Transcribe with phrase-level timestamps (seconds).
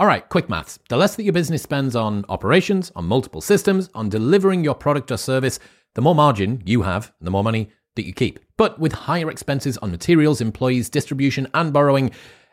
[0.00, 0.78] All right, quick maths.
[0.88, 5.10] The less that your business spends on operations, on multiple systems, on delivering your product
[5.10, 5.58] or service,
[5.96, 8.38] the more margin you have, the more money that you keep.
[8.56, 12.12] But with higher expenses on materials, employees, distribution, and borrowing,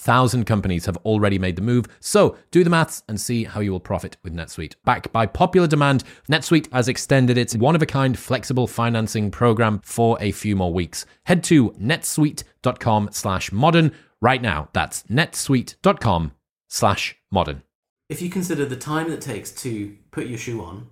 [0.00, 3.72] 37,000 companies have already made the move, so do the maths and see how you
[3.72, 4.74] will profit with NetSuite.
[4.84, 9.80] Backed by popular demand, NetSuite has extended its one of a kind flexible financing program
[9.84, 11.06] for a few more weeks.
[11.24, 14.68] Head to netsuite.com slash modern right now.
[14.72, 16.32] That's netsuite.com
[16.68, 17.62] slash modern.
[18.08, 20.88] If you consider the time it takes to put your shoe on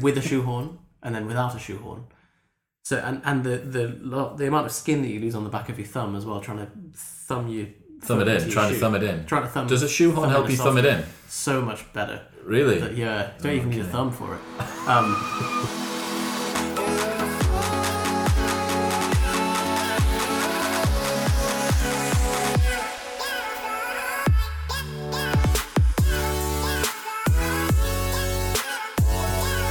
[0.00, 2.04] with a shoehorn and then without a shoehorn,
[2.82, 5.68] so and and the the the amount of skin that you lose on the back
[5.68, 7.72] of your thumb as well, trying to thumb you
[8.04, 9.24] Thumb it in, trying to thumb it in.
[9.24, 9.66] trying to thumb.
[9.66, 11.04] Does a shoehorn help you thumb it in?
[11.28, 12.20] So much better.
[12.44, 12.78] Really?
[12.78, 14.40] But yeah, don't even need a thumb for it.
[14.88, 15.16] Um,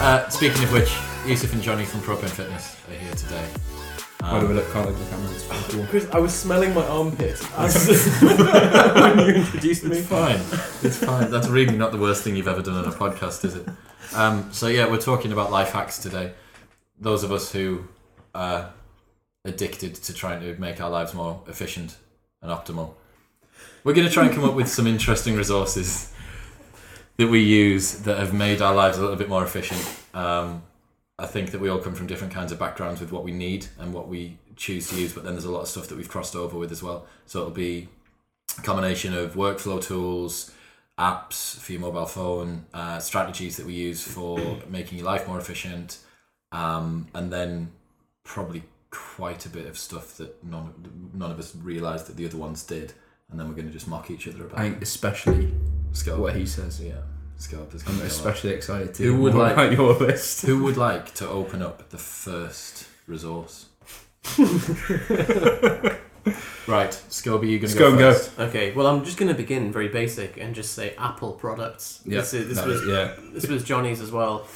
[0.06, 0.94] Uh, speaking of which,
[1.26, 3.48] Yusef and Jonny from Propane Fitness are here today.
[4.24, 5.32] Why do we look can't look at the camera?
[5.32, 5.86] It's pretty cool.
[5.88, 7.88] Chris, I was smelling my armpit as
[8.22, 9.98] when you introduced me.
[9.98, 10.40] It's fine.
[10.82, 11.30] It's fine.
[11.30, 13.68] That's really not the worst thing you've ever done on a podcast, is it?
[14.16, 16.32] Um, so yeah, we're talking about life hacks today.
[16.98, 17.86] Those of us who
[18.34, 18.72] are
[19.44, 21.98] addicted to trying to make our lives more efficient
[22.42, 22.94] and optimal.
[23.84, 26.14] We're going to try and come up with some interesting resources
[27.18, 29.86] that we use that have made our lives a little bit more efficient.
[30.14, 30.64] Um,
[31.20, 33.68] I think that we all come from different kinds of backgrounds with what we need
[33.80, 36.10] and what we choose to use, but then there's a lot of stuff that we've
[36.10, 37.06] crossed over with as well.
[37.28, 37.88] So it'll be
[38.58, 40.52] a combination of workflow tools,
[40.98, 45.38] apps for your mobile phone, uh, strategies that we use for making your life more
[45.38, 46.00] efficient,
[46.52, 47.72] um, and then
[48.24, 50.74] probably quite a bit of stuff that none,
[51.14, 52.94] none of us realised that the other ones did.
[53.30, 54.60] And then we're going to just mock each other about.
[54.60, 55.52] I think especially
[55.92, 56.20] Scope.
[56.20, 56.80] what he says.
[56.80, 57.02] Yeah,
[57.38, 57.70] scope.
[57.72, 58.08] There's I'm gonna lot.
[58.12, 60.42] especially excited to Who would like- your list.
[60.46, 63.68] Who would like to open up the first resource?
[66.68, 68.14] right, Scoby, you're going to Let's go and go.
[68.14, 68.40] first.
[68.40, 72.02] Okay, well, I'm just going to begin very basic and just say Apple products.
[72.06, 73.14] Yeah, this, is, this was was- yeah.
[73.34, 74.48] this was Jonny's as well.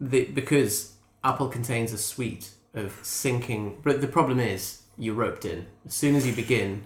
[0.00, 0.94] The, because
[1.24, 5.66] Apple contains a suite of syncing, but the problem is you're roped in.
[5.86, 6.84] As soon as you begin,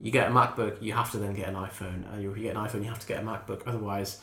[0.00, 2.56] you get a MacBook, you have to then get an iPhone, and you you get
[2.56, 3.62] an iPhone, you have to get a MacBook.
[3.66, 4.20] Otherwise,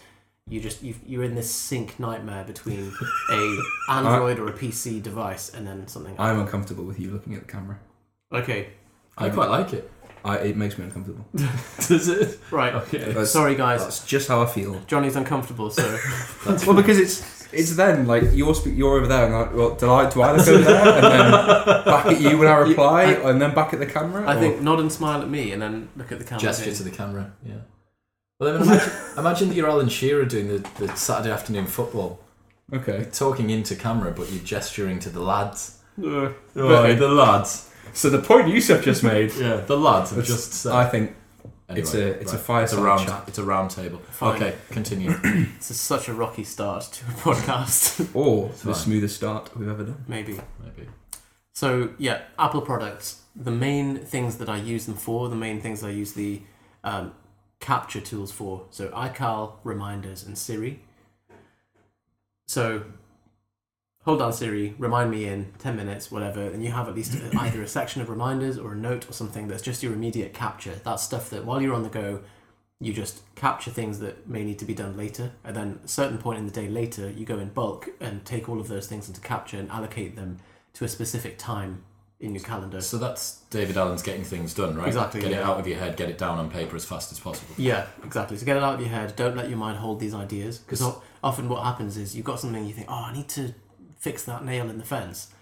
[0.50, 2.92] you just you you're in this sync nightmare between
[3.32, 3.58] a
[3.90, 6.16] Android or a PC device and then something.
[6.20, 7.80] I'm uncomfortable with you looking at the camera.
[8.32, 8.70] okay,
[9.18, 9.90] I quite like it.
[10.26, 11.26] I, it makes me uncomfortable.
[11.34, 12.40] Does it?
[12.50, 12.74] right.
[12.76, 13.00] Okay.
[13.00, 13.82] That's- Sorry, guys.
[13.84, 14.76] That's just how I feel.
[14.88, 15.84] Jonny's uncomfortable, so
[16.66, 19.92] well, because it's it's then like you're spe- you're over there, and I, well, do
[19.92, 21.32] I do I look over there and then
[21.86, 24.26] back at you when I reply, and then back at the camera?
[24.26, 26.42] I Or- think nod and smile at me, and then look at the camera.
[26.42, 26.76] Gesture again.
[26.76, 27.56] to the camera, yeah.
[28.40, 32.20] Well, then imagine, imagine that you're Alan Shearer doing the, the Saturday afternoon football,
[32.74, 33.08] okay.
[33.12, 35.80] talking into camera, but you're gesturing to the lads.
[35.98, 36.34] Right.
[36.54, 37.70] the lads.
[37.94, 40.72] So the point Yusef just made, Yeah, the lads have just said.
[40.72, 41.16] I think
[41.70, 42.64] Anyway, it's a it's a right.
[42.64, 43.08] It's a round.
[43.08, 43.24] chat.
[43.28, 44.00] It's a round table.
[44.12, 44.36] Fine.
[44.36, 45.12] Okay, continue.
[45.58, 48.14] This is such a rocky start to a podcast.
[48.16, 48.74] or the fine.
[48.76, 50.04] smoothest start we've ever done.
[50.08, 50.40] Maybe.
[50.62, 50.90] Maybe.
[51.54, 53.22] So yeah, Apple products.
[53.36, 56.42] The main things that I use them for, the main things I use the
[56.84, 57.14] um,
[57.64, 58.66] capture tools for.
[58.72, 60.82] So iCal, reminders, and Siri.
[62.46, 62.84] So
[64.04, 67.64] hold on Siri, remind me in ten minutes, whatever, and you have at least either
[67.64, 70.76] a section of reminders or a note or something that's just your immediate capture.
[70.84, 72.20] That's stuff that while you're on the go,
[72.82, 76.18] you just capture things that may need to be done later, and then a certain
[76.18, 79.08] point in the day later, you go in bulk and take all of those things
[79.08, 80.40] into capture and allocate them
[80.74, 81.84] to a specific time
[82.24, 82.80] in your calendar.
[82.80, 84.88] So that's David Allen's getting things done, right?
[84.88, 87.20] Exactly, Get it out of your head, get it down on paper as fast as
[87.20, 87.54] possible.
[87.58, 88.38] Yeah, exactly.
[88.38, 89.16] So get it out of your head.
[89.18, 90.82] Don't let your mind hold these ideas because
[91.22, 93.54] often what happens is you've got something you think, oh, I need to
[94.00, 95.34] fix that nail in the fence,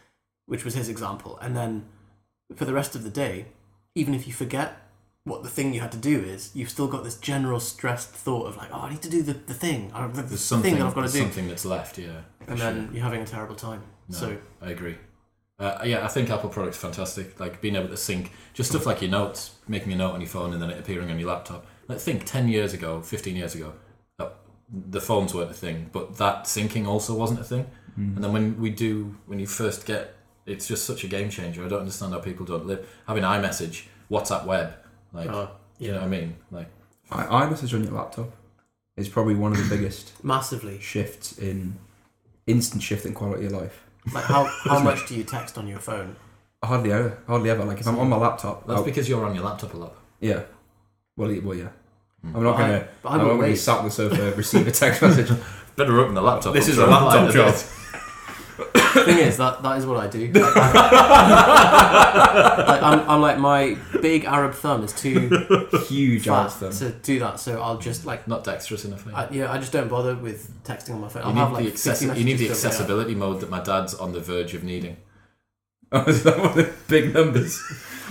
[0.48, 1.86] which was his example, and then
[2.56, 3.46] for the rest of the day,
[3.96, 4.78] even if you forget
[5.24, 8.48] what the thing you had to do is, you've still got this general stressed thought
[8.48, 10.72] of like, oh, I need to do the, the thing, or the, the There's something,
[10.72, 12.22] thing that I've got to do, something that's left, yeah.
[12.48, 12.74] and sure.
[12.74, 13.84] then you're having a terrible time.
[14.10, 14.98] No, So I agree.
[15.62, 17.40] Uh, yeah, I think Apple products fantastic.
[17.40, 20.30] Like being able to sync just stuff like your notes, making a note on your
[20.30, 21.68] phone and then it appearing on your laptop.
[21.88, 23.74] Like think ten years ago, fifteen years ago,
[24.20, 24.30] uh,
[24.70, 27.68] the phones weren't a thing, but that syncing also wasn't a thing.
[27.92, 28.16] Mm.
[28.16, 30.16] And then when we do, when you first get,
[30.48, 31.64] it's just such a game changer.
[31.64, 34.74] I don't understand how people don't live having iMessage, WhatsApp Web,
[35.14, 36.68] like Oh, you know what I mean, like.
[37.12, 38.32] I, iMessage on your laptop
[38.96, 40.80] is probably one of the biggest Massively.
[40.80, 41.78] shifts in
[42.48, 43.84] instant shift in quality of life.
[44.14, 46.16] Like how how much do you text on your phone?
[46.64, 47.64] Hardly ever, hardly ever.
[47.66, 49.96] Like if I'm on my laptop, That's I'll- because you're on your laptop a lot.
[50.20, 50.44] yeah.
[51.18, 51.70] Well, yeah, well, yeah.
[52.26, 52.36] Mm.
[52.36, 52.88] I'm not But I- gonna.
[53.04, 53.56] but I I'm not will gonna be wait.
[53.58, 55.32] sat on the sofa, receive a text message.
[55.76, 56.54] Better open the laptop.
[56.54, 57.56] This up is to a laptop job.
[58.94, 59.06] This.
[59.06, 60.28] thing is that that is what I do.
[60.32, 65.30] Like, I, like, I'm, I'm like my big Arab thumb is too
[65.88, 66.72] Huge flat ass thumb.
[66.72, 69.06] to do that, so I'll just like Not dexterous enough.
[69.08, 69.12] eh?
[69.14, 71.24] I, yeah, I just don't bother with texting on my phone.
[71.24, 73.42] You I'll need, have like the 50 accessi- you need the messages to- accessibility mode
[73.42, 74.98] that my dad's on the verge of needing.
[75.92, 77.62] Oh, is that one of the big numbers?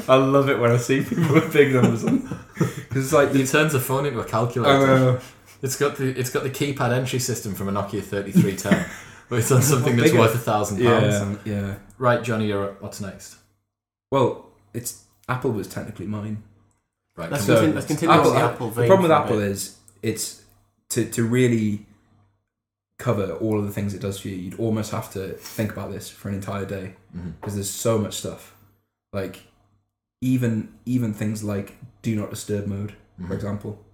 [0.08, 2.18] I love it when I see people with big numbers on.
[2.58, 3.46] Because it's like He you.
[3.46, 4.86] turns the phone into a I calculator.
[4.86, 5.20] know.
[5.62, 8.86] It's got the it's got the keypad entry system from a Nokia 3310,
[9.30, 11.38] but it's on something that's worth a thousand pounds.
[11.46, 11.74] Yeah, yeah.
[11.96, 12.82] Right, Jonny, you're up.
[12.82, 13.36] What's next?
[14.10, 16.42] Well, it's Apple was technically mine.
[17.16, 20.42] Right, Let's So, continue, let's continue Apple, the Apple the problem with Apple is it's
[20.90, 21.86] to to really
[22.98, 24.36] cover all of the things it does for you.
[24.36, 26.94] You'd almost have to think about this for an entire day
[27.40, 28.54] because there's so much stuff.
[29.12, 29.44] Like
[30.20, 33.34] even even things like do not disturb mode, for Mhm.
[33.34, 33.84] example,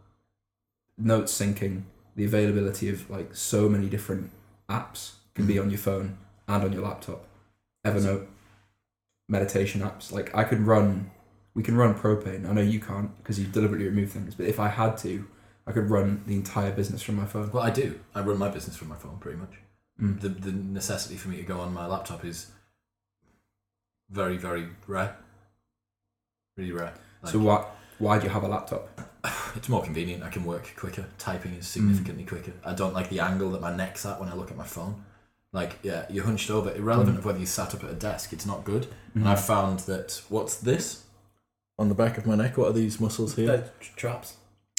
[0.98, 1.82] note syncing,
[2.14, 4.30] the availability of like so many different
[4.68, 5.62] apps can be Mhm.
[5.62, 6.18] on your phone
[6.48, 7.24] and on your laptop.
[7.86, 8.26] Evernote,
[9.28, 10.10] meditation apps.
[10.10, 11.10] Like I could run,
[11.54, 12.48] we can run propane.
[12.48, 14.34] I know you can't because you deliberately remove things.
[14.34, 15.28] But if I had to,
[15.66, 17.50] I could run the entire business from my phone.
[17.52, 18.00] Well, I do.
[18.14, 19.54] I run my business from my phone, pretty much.
[20.00, 20.20] Mm.
[20.20, 22.50] The the necessity for me to go on my laptop is
[24.10, 25.16] very very rare.
[26.56, 26.94] Really rare.
[27.22, 27.66] Like, so why
[27.98, 28.82] why do you have a laptop?
[29.56, 30.22] it's more convenient.
[30.22, 31.06] I can work quicker.
[31.18, 31.72] Typing is Mm.
[31.76, 32.52] significantly quicker.
[32.64, 35.04] I don't like the angle that my neck's at when I look at my phone.
[35.56, 36.70] Like, yeah, you're hunched over.
[36.74, 37.20] Irrelevant Mm.
[37.20, 38.84] of whether you sat up at a desk, it's not good.
[39.14, 39.20] Mm.
[39.22, 41.02] And I've found that what's this
[41.78, 42.56] on the back of my neck?
[42.58, 43.46] What are these muscles here?
[43.48, 44.36] They're traps.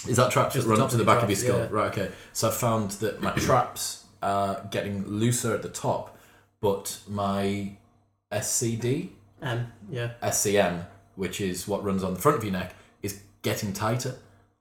[0.08, 1.30] Is that traps that Just the run top up to of the your back of
[1.32, 1.58] your skull?
[1.60, 1.68] yeah.
[1.72, 1.92] Right.
[1.92, 2.12] Okay.
[2.32, 6.16] So I've found that my traps are getting looser at the top,
[6.62, 7.76] but my
[8.32, 9.10] SCD,
[9.42, 10.12] M, yeah.
[10.22, 10.86] SCM,
[11.16, 14.16] which is what runs on the front of your neck, is getting tighter.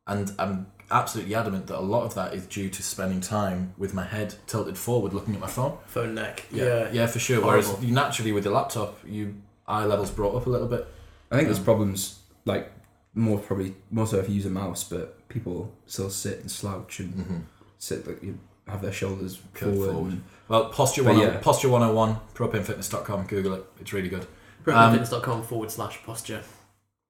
[0.07, 3.93] And I'm absolutely adamant that a lot of that is due to spending time with
[3.95, 5.77] my head tilted forward looking at my phone.
[5.87, 6.47] Phone neck.
[6.51, 6.89] Yeah, Yeah.
[6.93, 7.45] yeah, for sure.
[7.45, 9.35] Whereas you naturally with your laptop, you
[9.67, 10.87] eye levels brought up a little bit.
[11.31, 12.71] I think there's Um, problems like
[13.15, 17.01] more probably more so if you use a mouse, but people still sit and slouch
[17.01, 17.37] and Mm-hmm.
[17.79, 19.93] sit like you have their shoulders Curved forward.
[19.93, 20.13] forward.
[20.13, 21.39] and- Well, posture But one, yeah.
[21.39, 23.27] posture one hundred and one, propanefitness.com.
[23.27, 24.23] Google it; it's really good.
[24.67, 26.43] Um, PropaneFitness.com forward slash posture.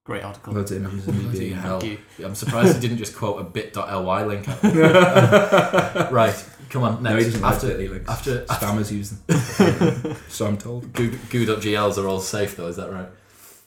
[0.07, 0.53] Great article.
[0.53, 1.81] loads of images of me Bloody being hell.
[1.81, 2.25] Thank you.
[2.25, 4.47] I'm surprised he didn't just quote a bit.ly link.
[6.13, 7.03] right, come on.
[7.03, 8.09] No, he doesn't like after Bitly links.
[8.09, 10.15] after Spammers use them.
[10.29, 10.93] so I'm told.
[10.93, 12.67] goo, goo.gls are all safe though.
[12.67, 13.09] Is that right?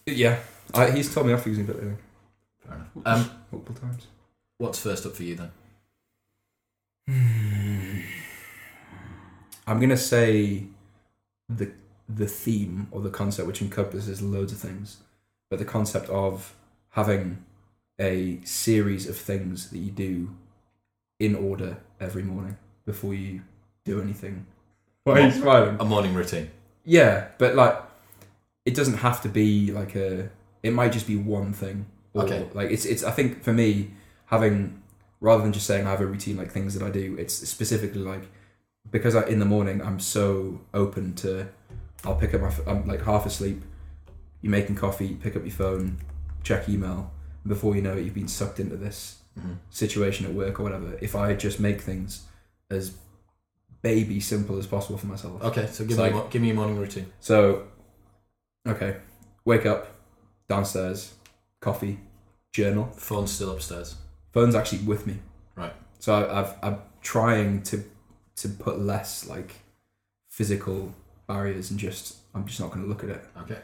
[0.07, 0.39] Yeah,
[0.73, 1.99] I, he's told me off using Bitly link
[2.67, 2.89] Fair enough.
[3.05, 4.07] Um, multiple times.
[4.57, 5.51] what's first up for you then?
[9.67, 10.65] I'm gonna say
[11.51, 11.71] the
[12.09, 15.03] the theme or the concept, which encompasses loads of things,
[15.50, 16.55] but the concept of
[16.91, 17.44] having
[18.00, 20.31] a series of things that you do
[21.19, 22.56] in order every morning
[22.87, 23.43] before you
[23.84, 24.46] do anything.
[25.05, 25.77] Why are you smiling?
[25.79, 26.51] A morning routine.
[26.84, 27.79] Yeah, but like
[28.65, 30.31] it doesn't have to be like a.
[30.63, 31.86] It might just be one thing.
[32.15, 32.48] Or, Okay.
[32.55, 33.03] Like it's it's.
[33.05, 33.91] I think for me
[34.27, 34.82] having
[35.20, 37.17] rather than just saying I have a routine like things that I do.
[37.19, 38.29] It's specifically like
[38.91, 41.48] because I, in the morning I'm so open to.
[42.05, 42.53] I'll pick up my.
[42.67, 43.63] I'm like half asleep.
[44.43, 45.15] You're making coffee.
[45.15, 45.99] Pick up your phone.
[46.43, 47.11] Check email.
[47.47, 49.56] Before you know it, you've been sucked into this Mhm.
[49.70, 50.97] situation at work or whatever.
[51.01, 52.23] If I just make things
[52.70, 52.94] as
[53.82, 55.43] baby simple as possible for myself.
[55.43, 57.06] Okay, so give It's me like- mo- give me a morning routine.
[57.20, 57.67] So,
[58.67, 58.97] okay,
[59.44, 59.87] wake up,
[60.49, 61.15] downstairs,
[61.61, 62.01] coffee,
[62.53, 62.87] journal.
[62.97, 63.97] Phone's still upstairs.
[64.32, 65.20] Phone's actually with me.
[65.56, 65.73] Right.
[65.99, 67.85] So I, I've I'm trying to
[68.37, 69.56] to put less like
[70.31, 70.94] physical
[71.27, 73.25] barriers and just I'm just not going to look at it.
[73.39, 73.59] Okay.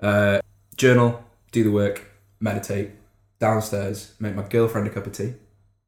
[0.00, 0.40] Uh,
[0.76, 2.04] journal, do the work,
[2.40, 2.90] meditate.
[3.38, 5.34] Downstairs, make my girlfriend a cup of tea.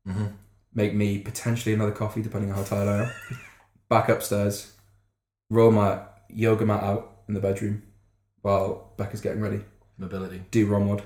[0.06, 0.26] Mm-hmm.
[0.74, 3.12] Make me potentially another coffee, depending on how tired I am.
[3.88, 4.72] Back upstairs,
[5.48, 7.82] roll my yoga mat out in the bedroom
[8.42, 9.60] while Becca's getting ready.
[9.98, 10.42] Mobility.
[10.50, 11.02] do ROMwod,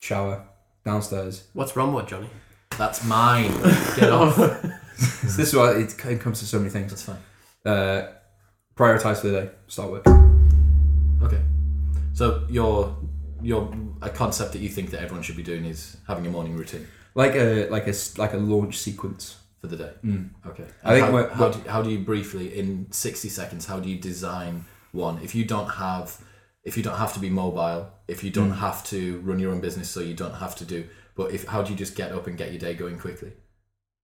[0.00, 0.44] shower,
[0.84, 1.46] downstairs.
[1.52, 2.28] What's wrong Jonny?
[2.76, 3.52] That's mine.
[3.96, 4.38] Get off.
[5.02, 6.92] So this is why it comes to so many things.
[6.92, 7.16] That's fine.
[7.64, 8.12] Uh,
[8.76, 10.06] prioritize for the day, start work.
[11.22, 11.40] Okay.
[12.14, 12.96] So your
[13.42, 16.56] your a concept that you think that everyone should be doing is having a morning
[16.56, 16.86] routine.
[17.14, 19.36] like a like a like a launch sequence.
[19.60, 19.92] for the day.
[20.04, 20.30] Mm.
[20.50, 20.64] Okay.
[20.82, 23.66] I think how, how, do, how do you briefly in sixty seconds?
[23.66, 25.20] How do you design one?
[25.22, 26.18] If you don't have,
[26.64, 28.56] if you don't have to be mobile, if you don't Mm.
[28.66, 30.80] have to run your own business, so you don't have to do.
[31.14, 33.32] But if how do you just get up and get your day going quickly?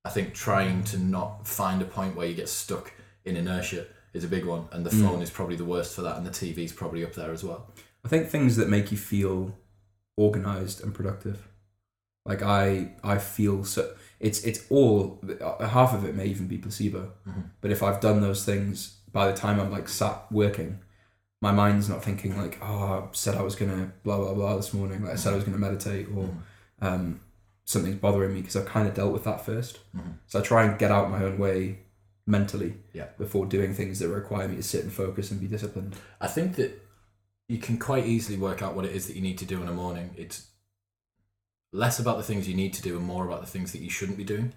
[0.05, 2.93] I think trying to not find a point where you get stuck
[3.25, 5.03] in inertia is a big one, and the Mm.
[5.05, 7.43] phone is probably the worst for that, and the TV is probably up there as
[7.43, 7.61] well.
[8.05, 9.57] I think things that make you feel
[10.17, 11.49] organized and productive.
[12.25, 13.95] Like I, I feel so.
[14.21, 15.21] It's it's all
[15.61, 17.13] half of it may even be placebo.
[17.27, 17.51] Mhm.
[17.61, 20.81] But if I've done those things, by the time I'm like sat working,
[21.41, 24.75] my mind's not thinking like, oh, I said I was gonna blah blah blah this
[24.75, 25.03] morning.
[25.05, 26.37] Like I said I was gonna meditate, or Mhm.
[26.83, 27.21] um,
[27.65, 29.79] something's bothering me because I've kind of dealt with that first.
[29.97, 30.15] Mhm.
[30.27, 31.79] So I try and get out my own way
[32.27, 33.07] mentally Yeah.
[33.17, 35.97] before doing things that require me to sit and focus and be disciplined.
[36.21, 36.79] I think that
[37.49, 39.69] you can quite easily work out what it is that you need to do in
[39.69, 40.11] a morning.
[40.17, 40.49] It's
[41.73, 43.91] less about the things you need to do and more about the things that you
[43.91, 44.53] shouldn't be doing.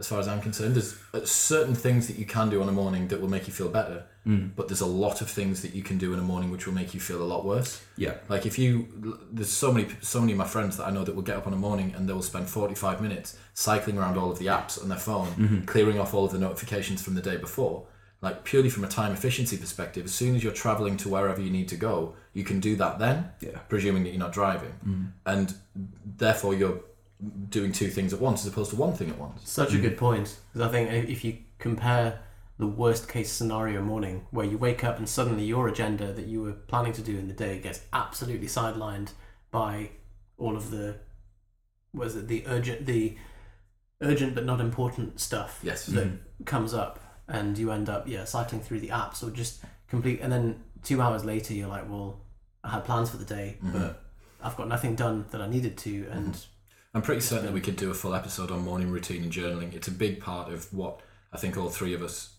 [0.00, 2.72] As far as I'm concerned, there's uh, certain things that you can do on a
[2.72, 4.56] morning that will make you feel better, Mm.
[4.56, 6.72] but there's a lot of things that you can do in a morning which will
[6.72, 7.82] make you feel a lot worse.
[7.98, 8.14] Yeah.
[8.30, 8.88] Like if you,
[9.30, 11.46] there's so many, so many of my friends that I know that will get up
[11.46, 14.82] on a morning and they will spend 45 minutes cycling around all of the apps
[14.82, 15.66] on their phone, Mhm.
[15.66, 17.86] clearing off all of the notifications from the day before.
[18.24, 21.50] Like purely from a time efficiency perspective, as soon as you're traveling to wherever you
[21.50, 23.58] need to go, you can do that then, Yeah.
[23.68, 25.12] presuming that you're not driving, Mm.
[25.26, 25.54] and
[26.16, 26.80] therefore you're
[27.50, 29.48] doing two things at once as opposed to one thing at once.
[29.48, 32.20] Such a good point because I think if you compare
[32.58, 36.40] the worst case scenario morning where you wake up and suddenly your agenda that you
[36.42, 39.10] were planning to do in the day gets absolutely sidelined
[39.50, 39.90] by
[40.38, 40.96] all of the
[41.92, 43.16] was it the urgent the
[44.00, 45.86] urgent but not important stuff Yes.
[45.86, 46.18] that Mhm.
[46.46, 50.30] comes up and you end up yeah cycling through the apps or just complete and
[50.32, 52.20] then two hours later you're like well
[52.62, 53.72] I had plans for the day Mhm.
[53.72, 54.02] but
[54.42, 56.36] I've got nothing done that I needed to and
[56.94, 59.74] I'm pretty certain that we could do a full episode on morning routine and journaling.
[59.74, 61.00] It's a big part of what
[61.32, 62.36] I think all three of us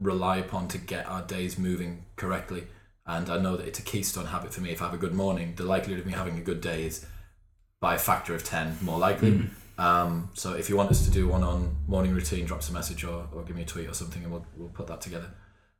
[0.00, 2.66] rely upon to get our days moving correctly.
[3.06, 4.70] And I know that it's a keystone habit for me.
[4.70, 7.06] If I have a good morning, the likelihood of me having a good day is
[7.80, 9.30] by a factor of 10 more likely.
[9.32, 9.50] Mm.
[9.78, 12.72] Um, so if you want us to do one on morning routine, drop us a
[12.72, 15.30] message or, or give me a tweet or something and we'll, we'll put that together.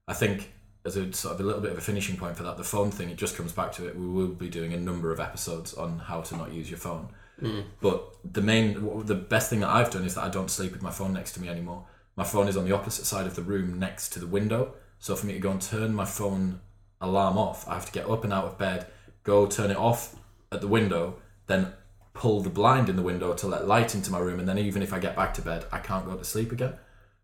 [0.07, 0.53] I think
[0.87, 2.91] as a sort of a little bit of a finishing point for that, the phone
[2.91, 3.97] thing, it just comes back to it.
[3.97, 7.09] We will be doing a number of episodes on how to not use your phone.
[7.43, 7.65] Mm.
[7.81, 10.83] But the main, the best thing that I've done is that I don't sleep with
[10.83, 11.85] my phone next to me anymore.
[12.17, 14.75] My phone is on the opposite side of the room next to the window.
[14.99, 16.61] So for me to go and turn my phone
[17.01, 18.87] alarm off, I have to get up and out of bed,
[19.23, 20.17] go turn it off
[20.51, 21.73] at the window, then
[22.19, 24.39] pull the blind in the window to let light into my room.
[24.41, 26.75] And then even if I get back to bed, I can't go to sleep again.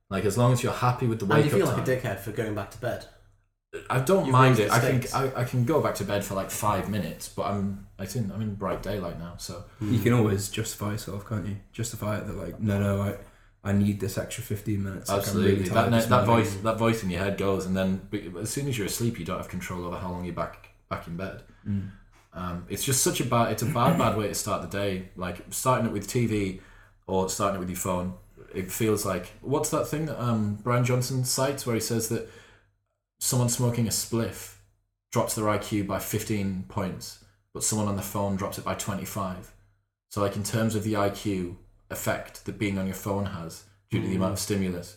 [0.09, 1.95] Like as long as you're happy with the and wake you feel up like time,
[1.95, 3.07] a dickhead for going back to bed
[3.91, 4.71] I don't You've mind it.
[4.71, 5.15] I think.
[5.15, 8.33] I, I can go back to bed for like five minutes, but I'm I think
[8.33, 11.57] I'm in bright daylight now, so You can always justify yourself, can't you?
[11.73, 13.17] Justify it that like, no, no, I,
[13.69, 15.09] I need this extra fifteen minutes.
[15.09, 17.67] Like, I'm Absolutely, really that tired ne- that voice that voice in your head goes,
[17.67, 18.09] and then
[18.41, 21.07] as soon as you're asleep, you don't have control over how long you're back back
[21.07, 21.43] in bed.
[21.69, 21.91] Mm.
[22.35, 25.09] Um, it's just such a bad it's a bad bad way to start the day.
[25.17, 26.61] Like starting it with TV
[27.07, 28.15] or starting it with your phone.
[28.53, 32.29] It feels like what's that thing that um, Brian Johnson cites where he says that
[33.21, 34.55] someone smoking a spliff
[35.13, 39.53] drops their IQ by 15 points, but someone on the phone drops it by 25.
[40.11, 41.57] So like in terms of the IQ
[41.91, 44.17] effect that being on your phone has due to the Mm.
[44.17, 44.97] amount of stimulus,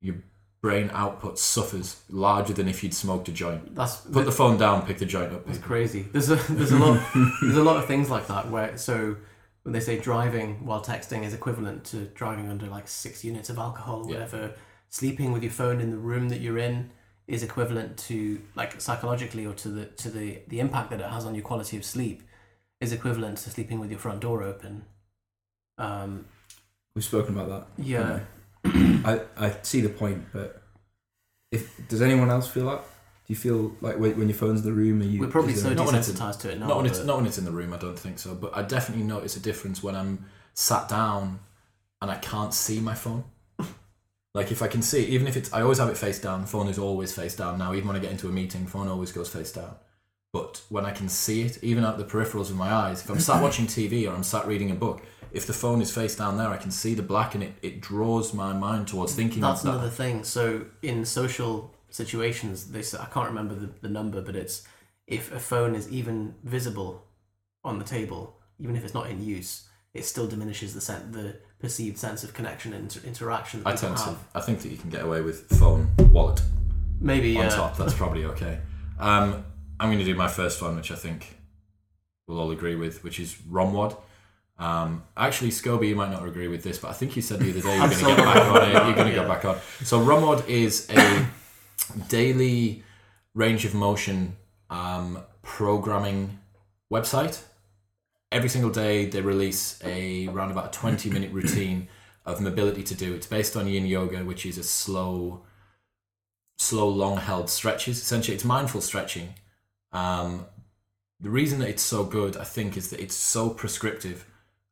[0.00, 0.16] your
[0.60, 3.74] brain output suffers larger than if you'd smoked a joint.
[3.74, 5.48] that's Put the phone down, pick the joint up.
[5.48, 6.02] It's crazy.
[6.12, 7.00] There's a there's a lot
[7.42, 9.16] there's a lot of things like that where so
[9.62, 13.58] when they say driving while texting is equivalent to driving under like six units of
[13.58, 14.14] alcohol or Yeah.
[14.14, 14.54] whatever,
[14.88, 16.90] sleeping with your phone in the room that you're in
[17.26, 21.24] is equivalent to like psychologically or to the to the the impact that it has
[21.24, 22.22] on your quality of sleep
[22.80, 24.84] is equivalent to sleeping with your front door open.
[25.78, 26.24] Um,
[26.94, 27.82] We've spoken about that.
[27.84, 28.20] yeah?
[28.64, 30.62] I, I see the point, but
[31.50, 32.78] if does anyone else feel that?
[32.80, 35.20] Do you feel like when, when your phone's in the room, are you?
[35.20, 36.68] we're probably is so there- Not when it's- desensitized to it now.
[36.68, 37.72] not when it's but- not when it's in the room.
[37.72, 38.34] I don't think so.
[38.34, 40.24] But I definitely notice a difference when I'm
[40.54, 41.40] sat down
[42.00, 43.24] and I can't see my phone.
[44.34, 46.44] Like if I can see, even if it's, I always have it face down.
[46.46, 47.72] Phone is always face down now.
[47.72, 49.74] Even when I get into a meeting, phone always goes face down.
[50.32, 53.20] But when I can see it, even at the peripherals of my eyes, if I'm
[53.20, 56.36] sat watching TV or I'm sat reading a book, if the phone is face down
[56.36, 59.60] there, I can see the black and it, it draws my mind towards thinking That's
[59.60, 59.72] of that.
[59.72, 60.24] another thing.
[60.24, 64.66] So in social situations, they I can't remember the, the number, but it's
[65.06, 67.06] if a phone is even visible
[67.64, 71.36] on the table, even if it's not in use, it still diminishes the sen- the
[71.58, 74.18] perceived sense of connection and inter- interaction that I tend to, have.
[74.34, 76.42] I think that you can get away with phone wallet.
[77.00, 77.76] Maybe on uh, top.
[77.76, 78.58] That's probably okay.
[78.98, 79.44] Um,
[79.80, 81.36] I'm going to do my first one, which I think
[82.26, 83.96] we'll all agree with, which is ROMwod.
[84.58, 87.50] Um, actually, Scobie, you might not agree with this, but I think you said the
[87.50, 88.72] other day you're going to get back on it.
[88.72, 89.22] You're going to Yeah.
[89.22, 89.58] go back on.
[89.84, 91.26] So ROMwod is a
[92.08, 92.82] daily
[93.34, 94.36] range of motion
[94.68, 96.38] um, programming
[96.92, 97.40] website.
[98.32, 101.88] Every single day they release a around about a 20 minute routine
[102.26, 103.14] of mobility to do.
[103.14, 105.44] It's based on yin yoga, which is a slow,
[106.58, 107.98] slow, long held stretches.
[107.98, 109.34] Essentially, it's mindful stretching.
[109.92, 110.46] Um,
[111.20, 114.26] the reason that it's so good, I think, is that it's so prescriptive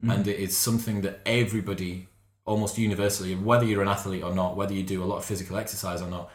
[0.08, 2.08] and it is something that everybody,
[2.44, 5.56] almost universally, whether you're an athlete or not, whether you do a lot of physical
[5.56, 6.30] exercise or not,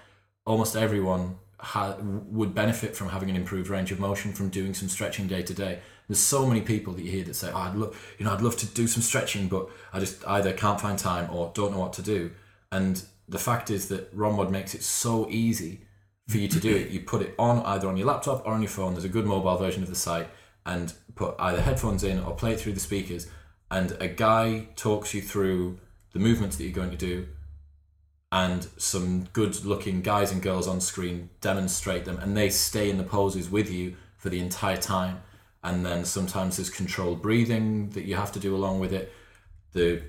[0.45, 4.89] almost everyone ha- would benefit from having an improved range of motion from doing some
[4.89, 5.79] stretching day to day.
[6.07, 8.41] There's so many people that you hear that say, oh, "I'd love, you know, I'd
[8.41, 11.79] love to do some stretching, but I just either can't find time or don't know
[11.79, 12.31] what to do."
[12.71, 15.81] And the fact is that ROMwod makes it so easy
[16.31, 16.89] for you to do it.
[16.89, 18.93] You put it on either on your laptop or on your phone.
[18.93, 20.29] There's a good mobile version of the site,
[20.65, 23.27] and put either headphones in or play it through the speakers.
[23.69, 25.79] And a guy talks you through
[26.13, 27.27] the movements that you're going to do,
[28.31, 32.97] and some good looking guys and girls on screen demonstrate them, and they stay in
[32.97, 35.21] the poses with you for the entire time.
[35.63, 39.13] And then sometimes there's controlled breathing that you have to do along with it.
[39.73, 40.01] The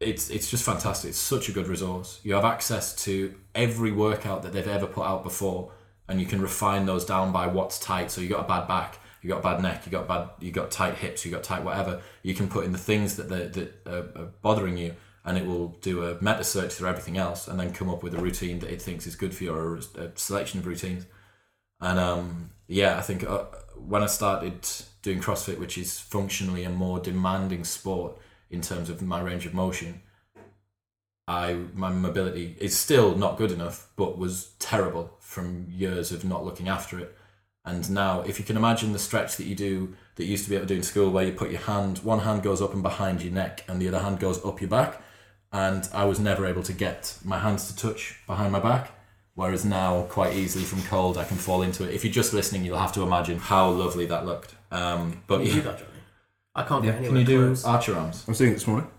[0.00, 1.10] it's it's just fantastic.
[1.10, 2.20] It's such a good resource.
[2.22, 5.72] You have access to every workout that they've ever put out before,
[6.08, 8.10] and you can refine those down by what's tight.
[8.10, 10.52] So you got a bad back, you got a bad neck, you got bad, you
[10.52, 12.00] got tight hips, you got tight whatever.
[12.22, 15.68] You can put in the things that that, are, are bothering you, and it will
[15.82, 18.72] do a meta search through everything else, and then come up with a routine that
[18.72, 21.04] it thinks is good for you, or a selection of routines.
[21.80, 23.44] And um, yeah, I think uh,
[23.76, 24.66] when I started
[25.02, 28.18] doing CrossFit, which is functionally a more demanding sport
[28.50, 30.00] in terms of my range of motion,
[31.28, 36.44] I my mobility is still not good enough, but was terrible from years of not
[36.44, 37.14] looking after it.
[37.64, 40.50] And now, if you can imagine the stretch that you do that you used to
[40.50, 42.72] be able to do in school, where you put your hand, one hand goes up
[42.72, 45.02] and behind your neck, and the other hand goes up your back,
[45.52, 48.92] and I was never able to get my hands to touch behind my back.
[49.34, 51.94] Whereas now, quite easily from cold, I can fall into it.
[51.94, 54.54] If you're just listening, you'll have to imagine how lovely that looked.
[54.72, 55.90] Um, but Can you do yeah, that, Jonny?
[56.56, 57.64] I can't Yeah, get can anywhere you do- close.
[57.64, 58.90] archer arms I was doing it this morning.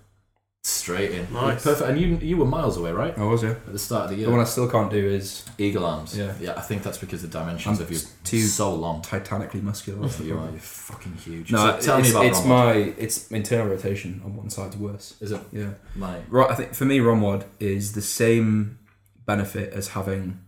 [0.69, 1.63] Straight in, Nice.
[1.63, 1.89] perfect.
[1.89, 3.17] And you you were miles away, right?
[3.17, 3.51] I was, yeah.
[3.51, 4.25] At the start of the year.
[4.27, 6.17] The one I still can't do is Eagle arms.
[6.17, 6.33] Yeah.
[6.39, 9.01] Yeah, I think that's because the dimensions I'm of you too- so long.
[9.01, 9.99] titanically muscular.
[10.01, 10.53] That's the You are problem.
[10.55, 11.51] you're fucking huge.
[11.51, 12.47] No, so tell it's, me about it's ROMwod.
[12.47, 15.15] my it's internal rotation on one side's worse.
[15.21, 16.49] Is it Yeah, my right.
[16.51, 18.79] I think for me, ROMwod is the same
[19.25, 20.39] benefit as having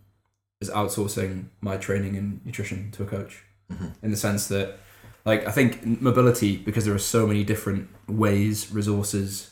[0.61, 3.43] as outsourcing my training and nutrition to a coach.
[3.71, 3.91] Mhm.
[4.03, 4.79] in the sense that
[5.25, 9.50] like I think mobility because there are so many different ways, resources,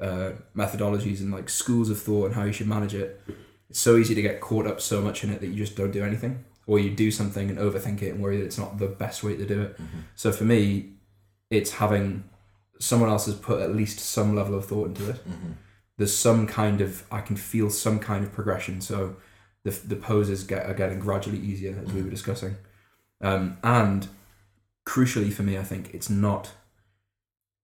[0.00, 3.20] uh, methodologies, and like schools of thought and how you should manage it.
[3.68, 5.92] It's so easy to get caught up so much in it that you just don't
[5.92, 8.88] do anything, or you do something and overthink it and worry that it's not the
[8.88, 9.76] best way to do it.
[9.80, 10.02] Mhm.
[10.16, 10.94] So for me,
[11.50, 12.24] it's having
[12.78, 15.28] someone else has put at least some level of thought into it.
[15.28, 15.54] Mhm.
[15.98, 18.80] There's some kind of I can feel some kind of progression.
[18.80, 19.16] So
[19.64, 22.56] the the poses get are getting gradually easier as we were discussing,
[23.20, 24.08] um, and
[24.86, 26.52] crucially for me, I think it's not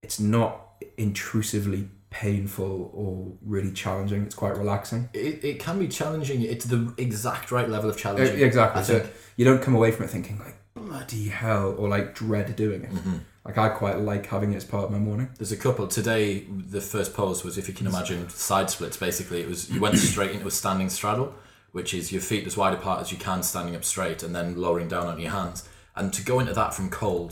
[0.03, 1.88] it's not intrusively
[2.21, 4.23] painful or really challenging.
[4.23, 5.09] It's quite relaxing.
[5.13, 6.43] It, it can be challenging.
[6.43, 8.41] It's the exact right level of Uh, challenging.
[8.41, 8.83] exactly.
[8.85, 12.83] So you don't come away from it thinking like bloody hell or like dread doing
[12.85, 12.93] it.
[12.93, 13.21] Mhm.
[13.45, 15.29] Like I quite like having it as part of my morning.
[15.39, 16.47] There's a couple today.
[16.77, 18.97] The first pose was, if you can imagine, side splits.
[18.97, 21.33] Basically, it was you went straight into a standing straddle,
[21.73, 24.57] which is your feet as wide apart as you can, standing up straight, and then
[24.57, 25.59] lowering down on your hands.
[25.95, 27.31] And to go into that from cold,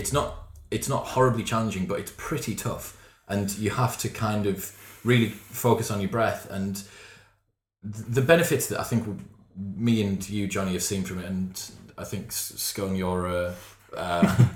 [0.00, 0.28] it's not
[0.70, 2.86] it's not horribly challenging, but it's pretty tough,
[3.28, 4.72] and you have to kind of
[5.04, 6.50] really focus on your breath.
[6.50, 6.82] And
[7.82, 9.20] the benefits that I think
[9.56, 13.54] me and you, Jonny, have seen from it, and I think Scone, your uh,
[13.96, 14.22] uh,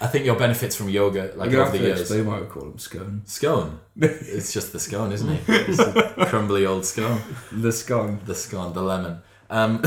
[0.00, 2.00] I think your benefits from yoga, like over the years.
[2.00, 3.22] explain might call them scone.
[3.24, 3.80] Scone.
[3.96, 5.40] It's just the scone, isn't it?
[5.48, 7.20] It's a crumbly old scone.
[7.52, 8.20] The scone.
[8.24, 9.22] The scone, the lemon.
[9.50, 9.82] Um,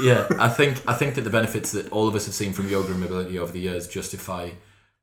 [0.00, 2.68] yeah, I think I think that the benefits that all of us have seen from
[2.68, 4.50] yoga and mobility over the years justify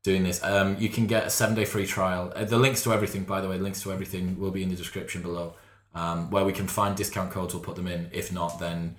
[0.04, 0.44] doing this.
[0.44, 2.32] Um, you can get a seven day free trial.
[2.36, 4.76] Uh, the links to everything, by the way, links to everything will be in the
[4.76, 5.54] description below.
[5.96, 8.10] Um, where we can find discount codes, we'll put them in.
[8.14, 8.96] If not, then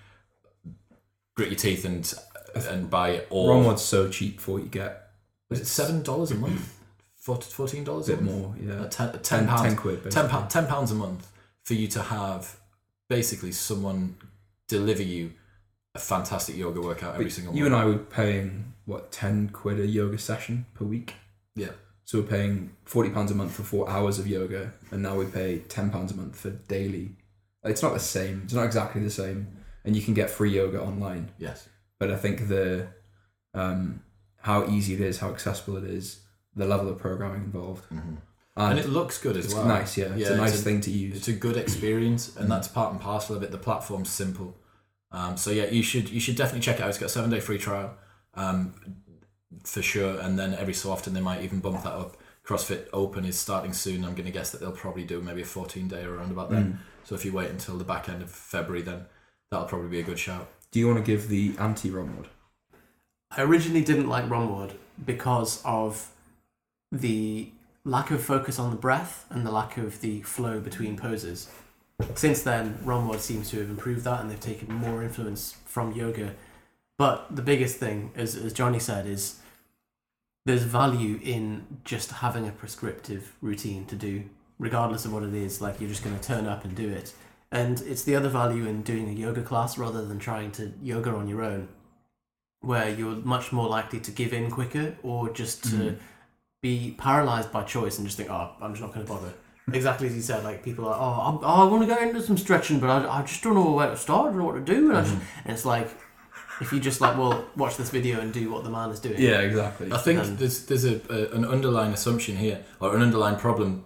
[1.37, 2.13] grit your teeth and
[2.69, 3.27] and buy it.
[3.31, 5.11] Or ROMwod's so cheap for what you get.
[5.49, 6.77] was it seven dollars a month?
[7.17, 8.37] Four- Fourteen dollars a bit month?
[8.39, 8.83] more, yeah.
[8.83, 10.03] Uh, ten, ten Ten, pounds ten quid.
[10.11, 10.49] ten, basically.
[10.49, 11.29] ten pounds a month
[11.65, 12.57] for you to have
[13.09, 14.17] basically someone
[14.69, 15.33] deliver you
[15.95, 17.75] a fantastic yoga workout every But single you and.
[17.75, 21.15] I were paying what ten quid a yoga session per week.
[21.55, 21.71] Yeah.
[22.05, 25.27] So we're paying forty pounds a month for four hours of yoga, and now we
[25.27, 27.07] pay ten pounds a month for daily.
[27.65, 28.43] It's not the same.
[28.45, 29.47] It's not exactly the same,
[29.85, 31.31] and you can get free yoga online.
[31.39, 31.69] Yes.
[32.01, 32.89] But I think the
[33.55, 34.03] um,
[34.39, 36.21] how easy it is, how accessible it is,
[36.57, 37.85] the level of programming involved.
[37.91, 38.19] and
[38.57, 39.67] And, it looks good as it's well.
[39.67, 40.15] nice, yeah.
[40.17, 41.17] It's a nice it's a- thing to use.
[41.19, 43.51] It's a good experience, and that's part and parcel of it.
[43.51, 44.57] The platform's simple,
[45.13, 46.89] um, so yeah, you should you should definitely check it out.
[46.89, 47.95] It's got a seven day free trial,
[48.35, 48.75] um,
[49.65, 52.17] for sure, and then every so often they might even bump that up.
[52.47, 54.05] CrossFit Open is starting soon.
[54.05, 56.65] I'm going to guess that they'll probably do maybe a 14 day around about then.
[56.65, 56.77] Mm.
[57.05, 59.07] So if you wait until the back end of February, then
[59.51, 60.49] that'll probably be a good shout.
[60.71, 62.27] Do you want to give the anti ROMwod?
[63.31, 64.73] I originally didn't like ROMwod
[65.05, 66.11] because of
[66.91, 67.51] the
[67.85, 71.49] lack of focus on the breath and the lack of the flow between poses.
[72.15, 76.35] Since then, ROMwod seems to have improved that and they've taken more influence from yoga.
[77.01, 79.39] But the biggest thing, as, as Jonny said, is
[80.45, 84.25] there's value in just having a prescriptive routine to do,
[84.59, 85.63] regardless of what it is.
[85.63, 87.15] Like you're just going to turn up and do it.
[87.51, 91.09] And it's the other value in doing a yoga class rather than trying to yoga
[91.13, 91.69] on your own
[92.61, 95.99] where you're much more likely to give in quicker or just to Mhm.
[96.61, 99.33] be paralyzed by choice and just think, oh, I'm just not going to bother.
[99.73, 102.21] exactly as you said, like people are, oh, I'm, oh I want to go into
[102.21, 104.67] some stretching, but I, I just don't know where to start, I don't know what
[104.67, 104.91] to do.
[104.91, 105.89] And, I just, and it's like,
[106.61, 109.17] if you just like, well, watch this video and do what the man is doing.
[109.19, 109.91] Yeah, exactly.
[109.93, 113.85] I think And- there's there's a, a an underlying assumption here or an underlying problem,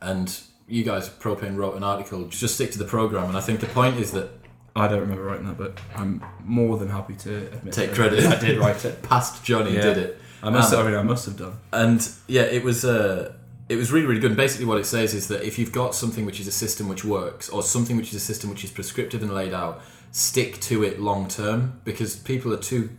[0.00, 2.26] and you guys propane wrote an article.
[2.28, 4.30] Just stick to the program, and I think the point is that
[4.74, 8.24] I don't remember writing that, but I'm more than happy to admit Take that credit.
[8.24, 9.02] I did write it.
[9.12, 9.82] past Jonny Yeah.
[9.82, 10.18] did it.
[10.42, 10.72] I must.
[10.72, 11.54] Um, I mean, I must have done.
[11.72, 13.34] And yeah, it was uh,
[13.68, 14.30] it was really really good.
[14.30, 16.88] And basically, what it says is that if you've got something which is a system
[16.88, 20.60] which works, or something which is a system which is prescriptive and laid out, stick
[20.60, 22.90] to it long term because people are too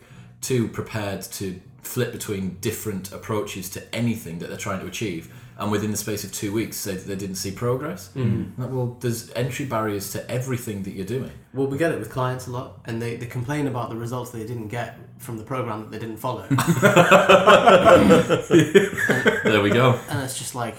[0.41, 5.31] too prepared to flip between different approaches to anything that they're trying to achieve.
[5.57, 8.09] And within the space of two weeks, say that they didn't see progress.
[8.15, 8.41] Mm-hmm.
[8.41, 8.61] Mm-hmm.
[8.61, 11.31] Like, Well, there's entry barriers to everything that you're doing.
[11.53, 14.31] Well, we get it with clients a lot, and they, they complain about the results
[14.31, 16.47] they didn't get from the program that they didn't follow.
[19.43, 19.99] There we go.
[20.09, 20.77] and it's just like,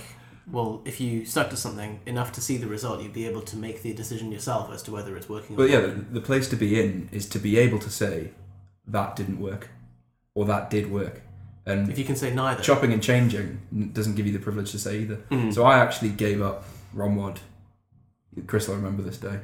[0.51, 3.57] well, if you stuck to something enough to see the result, you'd be able to
[3.57, 5.57] make the decision yourself as to whether it's working.
[5.57, 5.69] Or not.
[5.69, 5.97] But or yeah, not.
[6.13, 8.31] the, the place to be in is to be able to say
[8.87, 9.71] that didn't work,
[10.35, 11.23] or that did work,
[11.67, 14.79] and if you can say neither, chopping and changing doesn't give you the privilege to
[14.79, 15.17] say either.
[15.31, 15.55] Mm.
[15.55, 17.39] So I actually gave up ROMwod.
[18.47, 19.39] Chris will remember this day.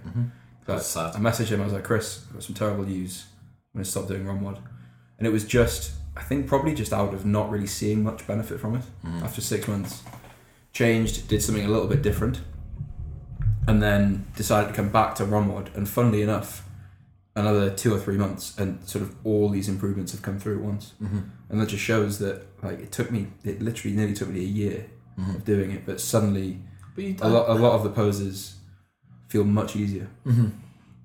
[0.66, 1.16] That's sad.
[1.16, 1.60] I messaged him.
[1.60, 3.24] I was like, Chris, I've got some terrible news.
[3.72, 4.58] I'm going to stop doing ROMwod.
[5.18, 8.60] And it was just, I think, probably just out of not really seeing much benefit
[8.60, 8.82] from it.
[9.04, 9.22] Mhm.
[9.22, 10.02] After six months,
[10.72, 12.40] changed, did something a little bit different,
[13.66, 15.74] and then decided to come back to ROMwod.
[15.76, 16.66] And funnily enough,
[17.36, 20.64] another two or three months, and sort of all these improvements have come through at
[20.64, 20.92] once.
[21.02, 21.24] Mhm.
[21.48, 24.48] And that just shows that, like, it took me, it literally nearly took me a
[24.48, 24.86] year
[25.18, 25.36] Mhm.
[25.36, 26.58] of doing it, but suddenly
[26.96, 28.54] But a lot, a lot of the poses
[29.28, 30.08] feel much easier.
[30.24, 30.46] hmm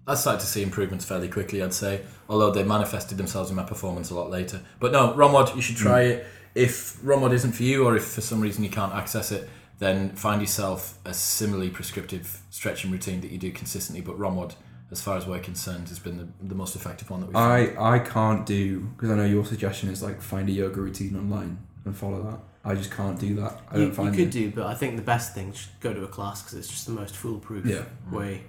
[0.07, 3.63] I started to see improvements fairly quickly, I'd say, although they manifested themselves in my
[3.63, 4.61] performance a lot later.
[4.79, 6.27] But no, ROMwod, you should try it.
[6.53, 9.49] If ROMwod isn't for you, or if for some reason you can't access it,
[9.79, 14.01] then find yourself a similarly prescriptive stretching routine that you do consistently.
[14.01, 14.53] But ROMwod,
[14.91, 17.77] as far as we're concerned, has been the, the most effective one that we've found.
[17.77, 21.15] I I can't do because I know your suggestion is like find a yoga routine
[21.15, 22.39] online and follow that.
[22.67, 23.59] I just can't do that.
[23.69, 24.39] I you, don't find you could it.
[24.39, 26.85] do, but I think the best thing is go to a class because it's just
[26.87, 27.83] the most foolproof Yeah.
[28.11, 28.43] way.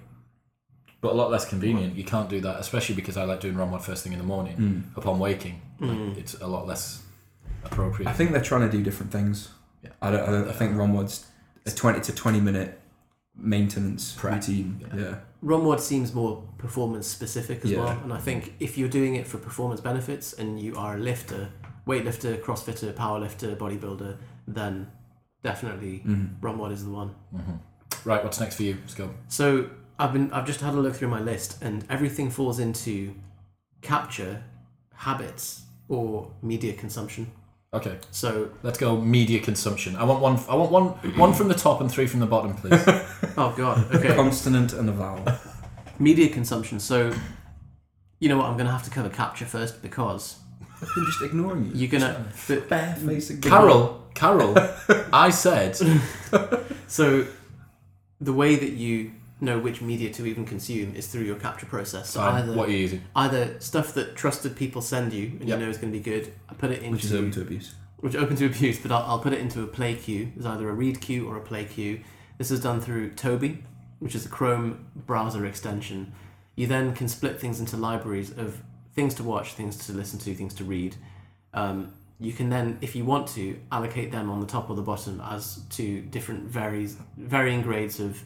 [1.01, 1.95] But a lot less convenient.
[1.95, 4.57] You can't do that, especially because I like doing ROMwod first thing in the morning
[4.57, 4.97] Mm.
[4.97, 5.61] upon waking.
[5.79, 6.17] Like, Mm.
[6.17, 7.03] it's a lot less
[7.63, 8.09] appropriate.
[8.09, 9.49] I think they're trying to do different things.
[9.87, 9.93] Yeah.
[10.01, 10.21] I don't.
[10.21, 11.25] I, don't, I think ROMwod's
[11.65, 12.79] a twenty to twenty minute
[13.35, 14.35] maintenance Prep.
[14.35, 14.85] routine.
[14.93, 14.99] Yeah.
[15.01, 15.15] Yeah.
[15.43, 17.79] ROMwod seems more performance specific as Yeah.
[17.79, 20.99] well, and I think if you're doing it for performance benefits and you are a
[20.99, 21.49] lifter,
[21.85, 24.87] weightlifter, crossfitter, powerlifter, bodybuilder, then
[25.43, 26.39] definitely Mm.
[26.41, 27.13] ROMwod is the one.
[27.35, 27.59] Mhm.
[28.05, 28.75] Right, what's next for you?
[28.81, 29.11] Let's go.
[29.27, 29.69] So
[29.99, 33.13] I've been I've just had a look through my list, and everything falls into
[33.81, 34.43] capture,
[34.95, 37.31] habits, or media consumption.
[37.73, 37.97] Okay.
[38.11, 39.95] So Let's go media consumption.
[39.95, 40.39] I want one.
[40.49, 40.85] I want one.
[41.17, 42.81] One from the top and three from the bottom, please.
[43.37, 45.23] oh god, okay, Consonant and a vowel.
[45.99, 46.79] media consumption.
[46.79, 47.11] So
[48.19, 48.45] you know what?
[48.47, 50.37] I'm gonna have to cover capture first because
[50.81, 51.71] I've been just ignoring you.
[51.73, 52.25] you're gonna.
[52.47, 53.41] but- barefaced.
[53.41, 54.55] Carol, Carol,
[55.13, 55.77] I said.
[56.89, 57.27] So,
[58.21, 62.09] the way that you know which media to even consume is through your capture process.
[62.09, 63.01] So um, either what are you using?
[63.15, 65.59] either stuff that trusted people send you and Yep.
[65.59, 66.33] you know is going to be good.
[66.49, 67.75] I put it into Which is open to abuse.
[67.97, 70.31] which open to abuse, but I'll, I'll put it into a play queue.
[70.35, 72.01] There's either a read queue or a play queue.
[72.37, 73.63] This is done through Toby,
[73.99, 76.13] which is a Chrome browser extension.
[76.55, 78.61] You then can split things into libraries of
[78.95, 80.95] things to watch, things to listen to, things to read.
[81.53, 84.81] Um, you can then, if you want to, allocate them on the top or the
[84.81, 88.19] bottom as to different varies, varying grades of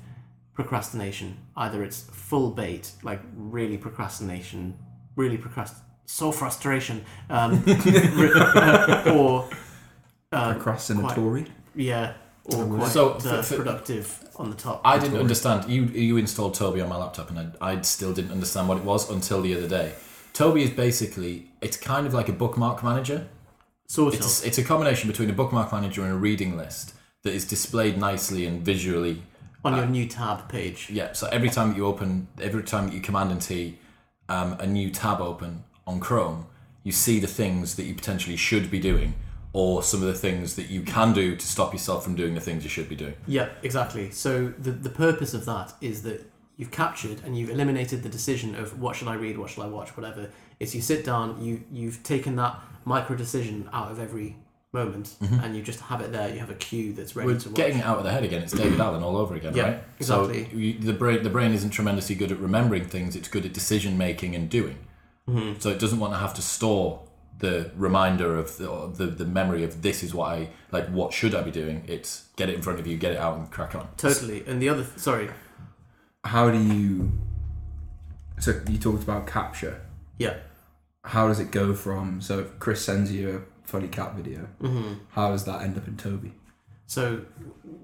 [0.53, 1.37] procrastination.
[1.55, 4.77] Either it's full bait, like really procrastination,
[5.15, 8.31] really procrast, so frustration, um, re-
[9.15, 9.47] or
[10.31, 11.47] uh, Procrastinatory.
[11.75, 12.13] yeah,
[12.45, 14.81] or quite So, uh, for- for- productive on the top.
[14.83, 15.69] I didn't understand.
[15.69, 18.83] You you installed Toby on my laptop, and I, I still didn't understand what it
[18.83, 19.93] was until the other day.
[20.33, 23.27] Toby is basically it's kind of like a bookmark manager.
[23.87, 24.47] Sort It's of.
[24.47, 28.45] it's a combination between a bookmark manager and a reading list that is displayed nicely
[28.45, 29.21] and visually.
[29.63, 30.89] On your new tab page.
[30.89, 31.13] Yeah.
[31.13, 33.77] So every time that you open, every time that you command and T
[34.29, 36.47] um, a new tab open on Chrome,
[36.83, 39.13] you see the things that you potentially should be doing,
[39.53, 42.41] or some of the things that you can do to stop yourself from doing the
[42.41, 43.13] things you should be doing.
[43.27, 44.09] Yeah, exactly.
[44.11, 46.25] So the the purpose of that is that
[46.57, 49.67] you've captured and you've eliminated the decision of what should I read, what should I
[49.67, 50.29] watch, whatever.
[50.59, 54.37] It's you sit down, you you've taken that micro decision out of every
[54.73, 56.29] moment, and you just have it there.
[56.33, 57.55] You have a cue that's ready We're to watch.
[57.55, 58.41] getting it out of the head again.
[58.41, 59.83] It's David Allen all over again, Yeah, right?
[59.99, 60.45] exactly.
[60.45, 63.15] So you, the brain, the brain isn't tremendously good at remembering things.
[63.15, 64.77] It's good at decision making and doing.
[65.27, 65.59] Mm-hmm.
[65.59, 67.01] So it doesn't want to have to store
[67.39, 70.87] the reminder of the, or the the memory of this is what I like.
[70.89, 71.83] What should I be doing?
[71.87, 73.87] It's get it in front of you, get it out, and crack on.
[73.97, 74.43] Totally.
[74.47, 75.29] And the other, sorry,
[76.23, 77.11] How do you?
[78.39, 79.81] So you talked about capture.
[80.17, 80.37] yeah.
[81.03, 82.21] How does it go from?
[82.21, 84.93] So if Chris sends you a funny cat video, Mm-hmm.
[85.09, 86.31] how does that end up in Toby?
[86.87, 87.21] So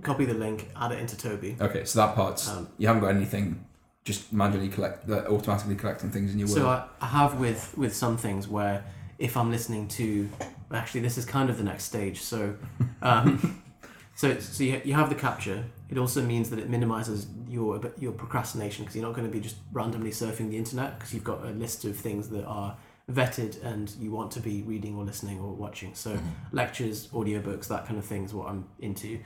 [0.03, 1.55] copy the link, add it into Toby.
[1.61, 3.63] Okay, so that part's Um, you haven't got anything
[4.03, 6.83] just manually collect, uh, automatically collecting things in your So world.
[7.01, 8.83] I, I have with with some things where
[9.17, 10.29] if I'm listening to
[10.71, 12.19] actually this is kind of the next stage.
[12.21, 12.55] So
[13.01, 13.61] um,
[14.15, 15.63] so so you, you have the capture.
[15.89, 19.39] It also means that it minimizes your your procrastination because you're not going to be
[19.39, 22.75] just randomly surfing the internet because you've got a list of things that are
[23.11, 25.93] vetted and you want to be reading or listening or watching.
[25.95, 26.19] So
[26.51, 29.19] lectures, audiobooks, that kind of thing is what I'm into.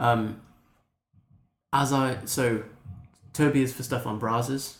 [0.00, 0.40] Um,
[1.72, 2.62] as I so
[3.32, 4.76] Toby is for stuff on browsers.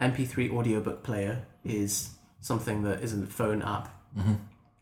[0.00, 2.10] MP3 audiobook player is
[2.40, 3.94] something that is a phone app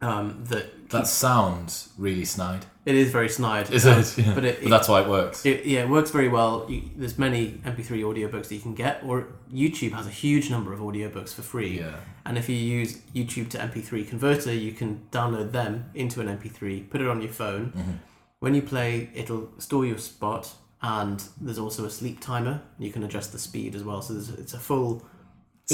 [0.00, 2.66] um, that That sounds really snide.
[2.86, 3.70] it is very snide.
[3.70, 4.18] Is um, it?
[4.18, 4.34] Yeah.
[4.34, 5.44] But it, But that's why it works.
[5.44, 6.66] it, yeah, it works very well.
[6.68, 10.72] You, there's many MP3 audiobooks that you can get, or YouTube has a huge number
[10.72, 11.80] of audiobooks for free.
[11.80, 11.96] yeah.
[12.24, 16.90] And if you use YouTube to MP3 converter, you can download them into an MP3,
[16.90, 17.72] put it on your phone.
[17.72, 17.92] Mm-hmm.
[18.40, 22.60] When you play, it'll store your spot, and there's also a sleep timer.
[22.78, 24.00] You can adjust the speed as well.
[24.02, 25.04] So it's a full.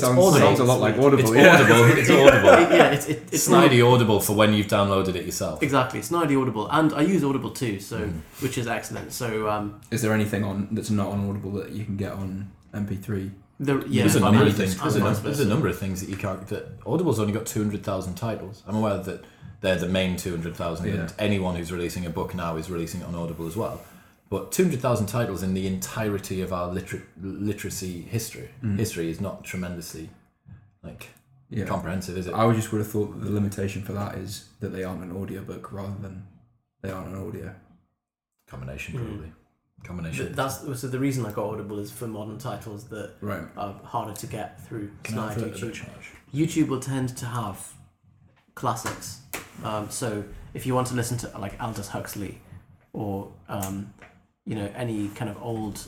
[0.00, 0.38] Sounds, audible.
[0.46, 1.18] sounds a lot like Audible.
[1.20, 1.54] It's yeah.
[1.54, 1.98] audible.
[1.98, 2.76] It's audible.
[2.76, 5.62] yeah, it's it, it's Snidey audible for when you've downloaded it yourself.
[5.62, 8.20] Exactly, it's Snidey Audible, and I use Audible too, so Mm.
[8.40, 9.12] which is excellent.
[9.12, 12.50] So um, Is there anything on that's not on Audible that you can get on
[12.74, 13.30] MP3?
[13.60, 14.76] the yeah, there's a number of things.
[14.76, 15.20] There's a, versa.
[15.22, 16.44] there's a number of things that you can't.
[16.48, 18.64] That Audible's only got two hundred thousand titles.
[18.66, 19.24] I'm aware that
[19.60, 20.94] they're the main two hundred thousand, Yeah.
[21.02, 23.80] and anyone who's releasing a book now is releasing it on Audible as well.
[24.30, 29.20] But two hundred thousand titles in the entirety of our liter- literacy history history is
[29.20, 30.10] not tremendously
[30.82, 31.08] like
[31.50, 31.66] Yeah.
[31.66, 32.34] comprehensive, is it?
[32.34, 35.02] I would just would have thought that the limitation for that is that they aren't
[35.04, 36.26] an audiobook rather than
[36.82, 37.54] they aren't an audio.
[38.48, 39.04] Combination Mm.
[39.06, 39.32] probably.
[39.84, 40.24] Combination.
[40.26, 43.42] Th- That's so the reason I got Audible is for modern titles that Right.
[43.56, 45.90] are harder to get through Can I Snide have a- a YouTube.
[46.32, 47.74] YouTube will tend to have
[48.54, 49.20] classics.
[49.62, 52.40] Um, so if you want to listen to like Aldous Huxley
[52.92, 53.92] or um,
[54.46, 55.80] you know any kind of old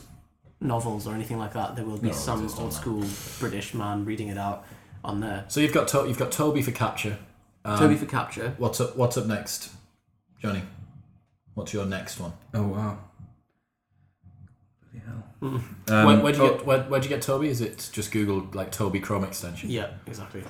[0.59, 3.05] novels or anything like that, there will be No, some exist old school
[3.39, 4.65] British man reading it out
[5.03, 5.45] on there.
[5.47, 7.19] So you've got to- you've got Toby for capture.
[7.63, 8.55] Um, Toby for capture.
[8.57, 8.95] What's up?
[8.97, 9.71] What's up next,
[10.41, 10.63] Jonny?
[11.53, 12.33] What's your next one?
[12.53, 12.97] Oh wow.
[14.81, 15.23] Bloody hell.
[15.41, 15.91] Mm.
[15.91, 17.49] Um, where, where'd you oh, get where, where'd you get Toby?
[17.49, 19.69] Is it just Google like Toby Chrome extension?
[19.69, 20.43] Yeah, exactly.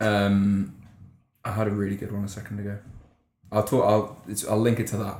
[0.00, 0.74] Um,
[1.44, 2.78] I had a really good one a second ago.
[3.52, 3.84] I'll talk.
[3.84, 5.18] I'll it's, I'll link it to that,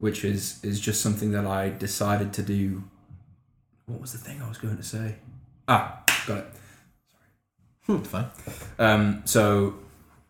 [0.00, 2.82] which is is just something that I decided to do.
[3.86, 5.16] What was the thing I was going to say?
[5.68, 6.46] Ah, got it.
[7.88, 8.26] It's fine.
[8.78, 9.74] Um, so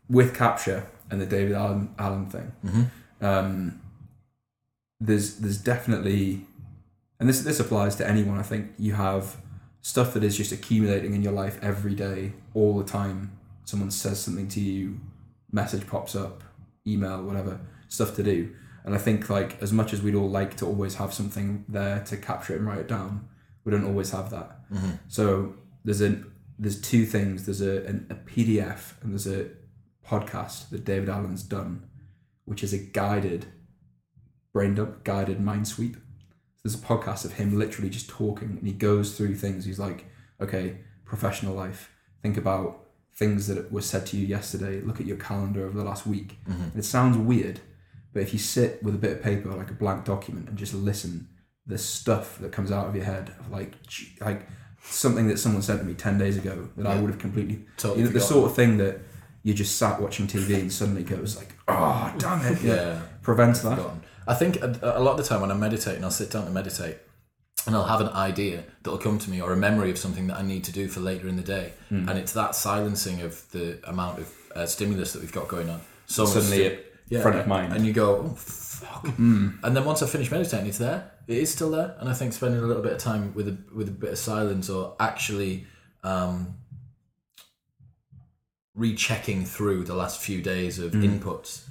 [0.09, 3.24] with capture and the David Allen, Allen thing, Mm-hmm.
[3.24, 3.80] um,
[5.00, 6.46] there's there's definitely,
[7.18, 8.38] and this this applies to anyone.
[8.38, 9.37] I think you have
[9.83, 13.33] stuff that is just accumulating in your life every day, all the time.
[13.64, 15.00] Someone says something to you,
[15.52, 16.42] message pops up,
[16.87, 18.54] email, whatever, stuff to do.
[18.84, 22.00] And I think like as much as we'd all like to always have something there
[22.04, 23.28] to capture it and write it down,
[23.64, 24.70] we don't always have that.
[24.72, 24.90] Mm-hmm.
[25.08, 26.22] So there's a
[26.58, 27.46] there's two things.
[27.46, 29.48] There's a an, a PDF and there's a
[30.06, 31.88] podcast that David Allen's done,
[32.44, 33.46] which is a guided
[34.52, 35.96] brain dump, guided mind sweep.
[36.62, 39.64] There's a podcast of him literally just talking, and he goes through things.
[39.64, 40.06] He's like,
[40.40, 41.90] okay, professional life.
[42.22, 44.80] Think about things that were said to you yesterday.
[44.80, 46.38] Look at your calendar over the last week.
[46.48, 46.78] Mm-hmm.
[46.78, 47.60] It sounds weird,
[48.12, 50.74] but if you sit with a bit of paper, like a blank document, and just
[50.74, 51.28] listen,
[51.66, 53.74] the stuff that comes out of your head, like,
[54.20, 54.46] like
[54.82, 58.00] something that someone said to me ten days ago that I would have completely Totally
[58.00, 59.00] you know, the sort of thing that
[59.42, 63.00] you just sat watching TV and suddenly goes like, oh damn it, Yeah.
[63.22, 63.76] prevents that.
[63.76, 64.02] forgotten.
[64.26, 66.50] I think a, a lot of the time when I'm meditating, I'll sit down to
[66.50, 66.98] meditate
[67.66, 70.36] and I'll have an idea that'll come to me or a memory of something that
[70.38, 71.72] I need to do for later in the day.
[71.88, 72.08] Hmm.
[72.08, 75.80] And it's that silencing of the amount of uh, stimulus that we've got going on.
[76.06, 77.72] So Suddenly sti- it- front of mind.
[77.72, 79.06] And you go, oh, fuck.
[79.08, 79.50] Hmm.
[79.62, 81.10] And then once I finish meditating, it's there.
[81.26, 81.96] It is still there.
[81.98, 84.18] And I think spending a little bit of time with a, with a bit of
[84.18, 85.66] silence or actually
[86.04, 86.56] um,
[88.74, 91.02] rechecking through the last few days of Hmm.
[91.02, 91.64] inputs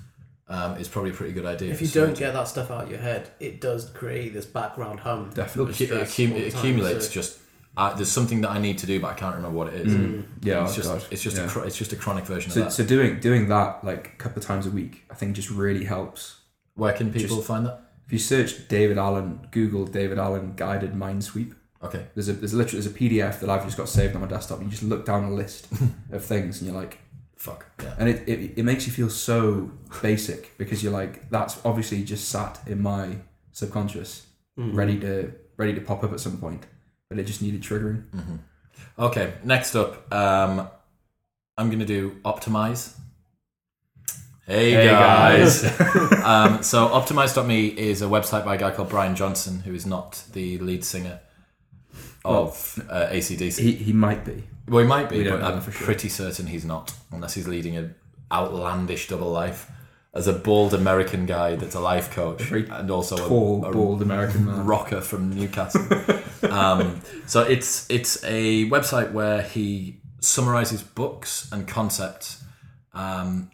[0.48, 1.72] um, is probably a pretty good idea.
[1.72, 5.00] If you don't get that stuff out of your head, it does create this background
[5.02, 5.30] hum.
[5.34, 5.72] Definitely.
[5.72, 7.08] Look, it, accum- all the it time, accumulates.
[7.08, 7.39] so- Just
[7.80, 9.94] I, there's something that I need to do, but I can't remember what it is.
[10.42, 11.06] Yeah, it's oh, just God.
[11.12, 11.46] it's just Yeah.
[11.46, 12.72] a chr- it's just a chronic version So, of that.
[12.74, 15.86] so doing doing that like a couple of times a week, I think just really
[15.86, 16.42] helps.
[16.76, 17.78] Where can people just- find that?
[18.06, 21.54] If you search David Allen, Google David Allen guided mind sweep.
[21.84, 24.28] Okay, There's a there's literally there's a PDF that I've just got saved on my
[24.28, 24.62] desktop.
[24.62, 25.68] You just look down a list
[26.12, 26.98] of things and you're like,
[27.38, 27.94] fuck yeah.
[28.00, 32.28] and it, it it makes you feel so basic because you're like that's obviously just
[32.28, 33.16] sat in my
[33.54, 34.26] subconscious,
[34.60, 34.76] Mm.
[34.76, 36.64] ready to ready to pop up at some point,
[37.10, 38.04] but it just needed triggering.
[38.98, 40.68] Okay, next up, um,
[41.58, 42.96] I'm gonna do optimize.
[44.46, 45.62] Hey, Hey, guys.
[45.62, 45.80] guys.
[46.24, 50.24] um, so optimize.me is a website by a guy called Brian Johnson, who is not
[50.34, 51.20] the lead singer
[52.26, 53.60] of uh, ACDC.
[53.60, 54.44] He he might be.
[54.68, 55.86] Well, he might be, We but I'm for sure.
[55.86, 57.96] pretty certain he's not, unless he's leading an
[58.32, 59.70] outlandish double life
[60.14, 63.26] as a bald American guy that's a life coach and also a-
[63.70, 64.66] a, bald American man.
[64.66, 65.86] rocker from Newcastle.
[66.44, 72.44] um, so it's it's a website where he summarizes books and concepts.
[72.94, 73.52] Um,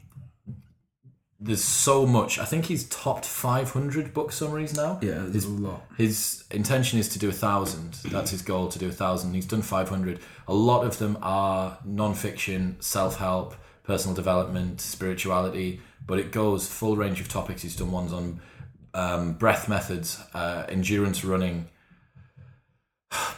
[1.40, 2.40] there's so much.
[2.40, 5.00] I think he's topped 500 book summaries now.
[5.02, 5.86] Yeah, there's His- a lot.
[5.98, 7.94] his intention is to do a thousand.
[8.06, 9.34] That's his goal to do a thousand.
[9.34, 10.20] He's done 500.
[10.48, 17.20] A lot of them are non-fiction, self-help, personal development, spirituality, but it goes full range
[17.20, 17.62] of topics.
[17.62, 18.40] He's done ones on
[18.94, 21.68] um, breath methods, uh, endurance running,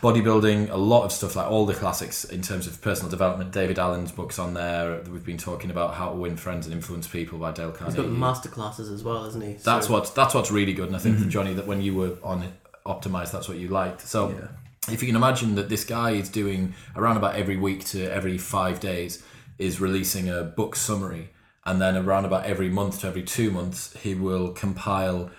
[0.01, 3.51] bodybuilding, a lot of stuff like all the classics in terms of personal development.
[3.51, 5.01] David Allen's books on there.
[5.11, 7.97] We've been talking about how to win friends and influence people by Dale He's Carnegie.
[7.97, 9.53] got masterclasses as well, isn't he?
[9.53, 11.29] That's So- what that's what's really good, and I think mm-hmm.
[11.29, 12.53] Jonny that when you were on it,
[12.85, 14.01] optimized, that's what you liked.
[14.07, 14.93] So Yeah.
[14.93, 18.37] if you can imagine that this guy is doing around about every week to every
[18.37, 19.23] five days
[19.57, 21.31] is releasing a book summary,
[21.65, 25.29] and then around about every month to every two months he will compile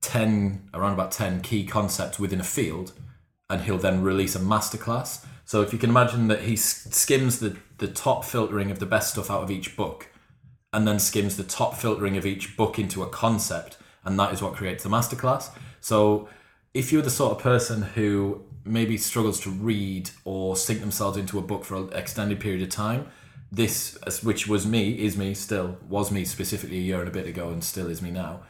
[0.00, 2.92] ten around about ten key concepts within a field,
[3.52, 5.24] and he'll then release a masterclass.
[5.44, 9.12] So if you can imagine that he skims the the top filtering of the best
[9.12, 10.08] stuff out of each book
[10.72, 14.40] and then skims the top filtering of each book into a concept, and that is
[14.40, 15.50] what creates the masterclass.
[15.80, 16.28] So,
[16.72, 21.38] if you're the sort of person who maybe struggles to read or sink themselves into
[21.38, 23.08] a book for an extended period of time,
[23.50, 27.26] this, which was me, is me still, was me specifically a year and a bit
[27.26, 28.40] ago, and still is me now.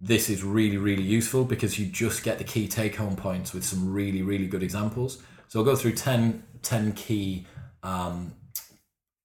[0.00, 3.64] This is really, really useful because you just get the key take home points with
[3.64, 5.22] some really, really good examples.
[5.48, 7.46] So, I'll go through 10, 10 key
[7.82, 8.34] um,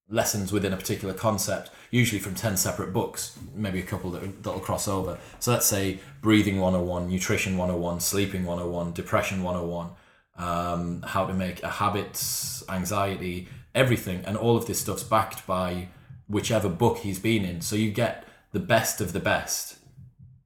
[0.09, 4.59] lessons within a particular concept, usually from 10 separate books, maybe a couple that, that'll
[4.59, 5.17] cross over.
[5.39, 9.89] So let's say breathing 101, nutrition 101, sleeping 101, depression 101,
[10.37, 14.23] um, how to make a habits, anxiety, everything.
[14.25, 15.89] And all of this stuff's backed by
[16.27, 17.61] whichever book he's been in.
[17.61, 19.77] So you get the best of the best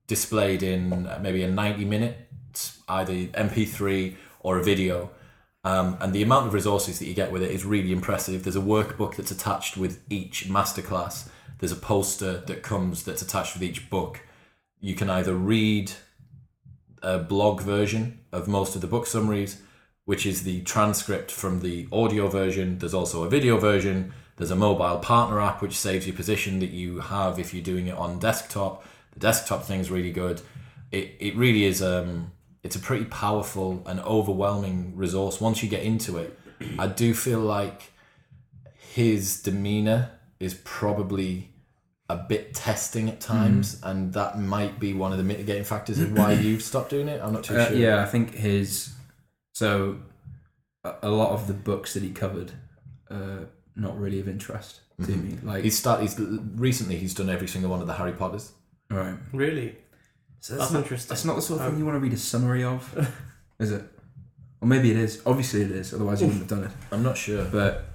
[0.07, 2.27] displayed in uh, maybe a 90 minute
[2.87, 5.11] either MP3 or a video.
[5.63, 8.43] Um, and the amount of resources that you get with it is really impressive.
[8.43, 11.27] There's a workbook that's attached with each masterclass.
[11.59, 14.21] There's a poster that comes that's attached with each book.
[14.79, 15.91] You can either read
[17.01, 19.61] a blog version of most of the book summaries,
[20.05, 22.79] which is the transcript from the audio version.
[22.79, 24.13] There's also a video version.
[24.37, 27.87] There's a mobile partner app which saves your position that you have if you're doing
[27.87, 28.85] it on desktop.
[29.17, 30.41] The desktop thing's really good.
[30.91, 32.31] It it really is um
[32.63, 36.37] it's a pretty powerful and overwhelming resource once you get into it.
[36.77, 37.91] I do feel like
[38.93, 41.49] his demeanor is probably
[42.09, 46.11] a bit testing at times, and that might be one of the mitigating factors of
[46.17, 47.19] why you've stopped doing it.
[47.23, 47.77] I'm not too Uh, sure.
[47.77, 48.93] yeah, I think his
[49.53, 49.97] so
[50.83, 52.51] a, lot of the books that he covered,
[53.09, 53.45] uh,
[53.75, 55.37] not really of interest to me.
[55.43, 56.01] Like, He's start.
[56.01, 56.19] He's
[56.55, 58.51] recently he's done every single one of the Harry Potters.
[58.91, 59.75] All right, Really?
[60.39, 61.09] so That's not, interesting.
[61.09, 63.11] That's not the sort of thing Um, you want to read a summary of,
[63.59, 63.83] is it?
[64.61, 65.21] Or maybe it is.
[65.25, 65.93] Obviously, it is.
[65.93, 66.71] Otherwise, you wouldn't have done it.
[66.91, 67.45] I'm not sure.
[67.45, 67.85] But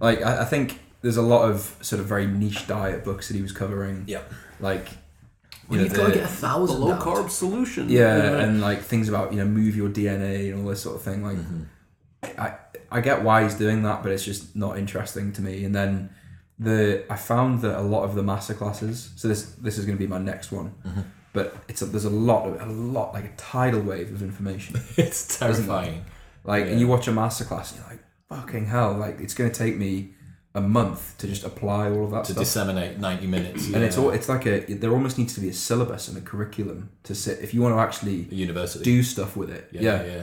[0.00, 3.34] like, I, I think there's a lot of sort of very niche diet books that
[3.36, 4.04] he was covering.
[4.06, 4.20] Yeah.
[4.58, 4.96] Like, you
[5.68, 6.80] Well, know, you've got to get a The thousand.
[6.80, 7.88] low carb solution.
[7.88, 11.02] yeah, and like things about you know move your DNA and all this sort of
[11.02, 11.22] thing.
[11.24, 11.64] Like, Mhm.
[12.38, 12.54] I
[12.92, 15.64] I get why he's doing that, but it's just not interesting to me.
[15.64, 16.10] And then
[16.66, 19.10] the I found that a lot of the master classes.
[19.16, 21.04] So this this is going to be my next one, Mhm.
[21.32, 24.72] but it's a, there's a lot of a lot like a tidal wave of information.
[24.96, 26.04] It's terrifying.
[26.44, 26.70] Like, Yeah.
[26.72, 28.92] and you watch a masterclass, and you're like, fucking hell!
[28.94, 30.14] Like, it's going to take me
[30.54, 32.44] a month to just apply all of that To stuff.
[32.44, 33.66] disseminate 90 minutes.
[33.72, 36.20] and it's all it's like a there almost needs to be a syllabus and a
[36.20, 38.82] curriculum to sit if you want to actually a university.
[38.84, 39.68] do stuff with it.
[39.72, 40.22] yeah, Yeah, yeah.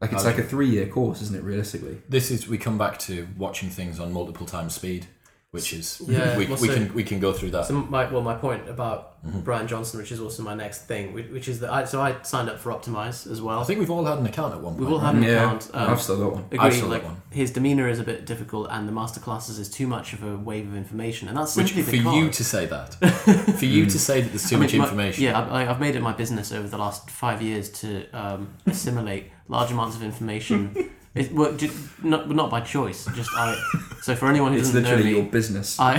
[0.00, 1.42] like it's like a three year course, isn't it?
[1.42, 5.06] Realistically, This is we come back to watching things on multiple times speed,
[5.50, 7.64] which is Yeah, we, well, we so- can we can go through that.
[7.66, 9.42] So my well, my point about Mhm.
[9.44, 12.16] Brian Johnson, which is also my next thing, which, which is that I so I
[12.22, 13.58] signed up for Optimize as well.
[13.60, 14.80] I think we've all had an account at one point.
[14.84, 15.70] We've all had an yeah, account.
[15.72, 16.44] Um, I've still got one.
[16.52, 17.22] I've agree, still got like one.
[17.30, 20.68] his demeanor is a bit difficult, and the masterclasses is too much of a wave
[20.68, 22.94] of information, and that's Which for because you to say that,
[23.58, 25.24] for you to say that there's too I mean, much my- information.
[25.24, 29.30] yeah, I, I've made it my business over the last five years to um, assimilate
[29.48, 30.90] large amounts of information.
[31.14, 31.70] It, well, ju-
[32.02, 33.06] not not by choice.
[33.14, 33.56] Just I.
[34.02, 35.78] So for anyone who It's doesn't know literally me, your business.
[35.80, 35.94] I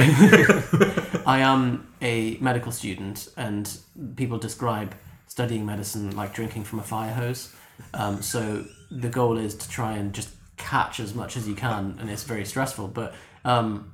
[1.26, 3.70] I am a medical student, and
[4.16, 4.95] people describe
[5.28, 7.53] studying medicine like drinking from a fire hose.
[7.93, 11.97] Um, so the goal is to try and just catch as much as you can,
[11.99, 12.89] and it's very stressful.
[12.89, 13.93] But um,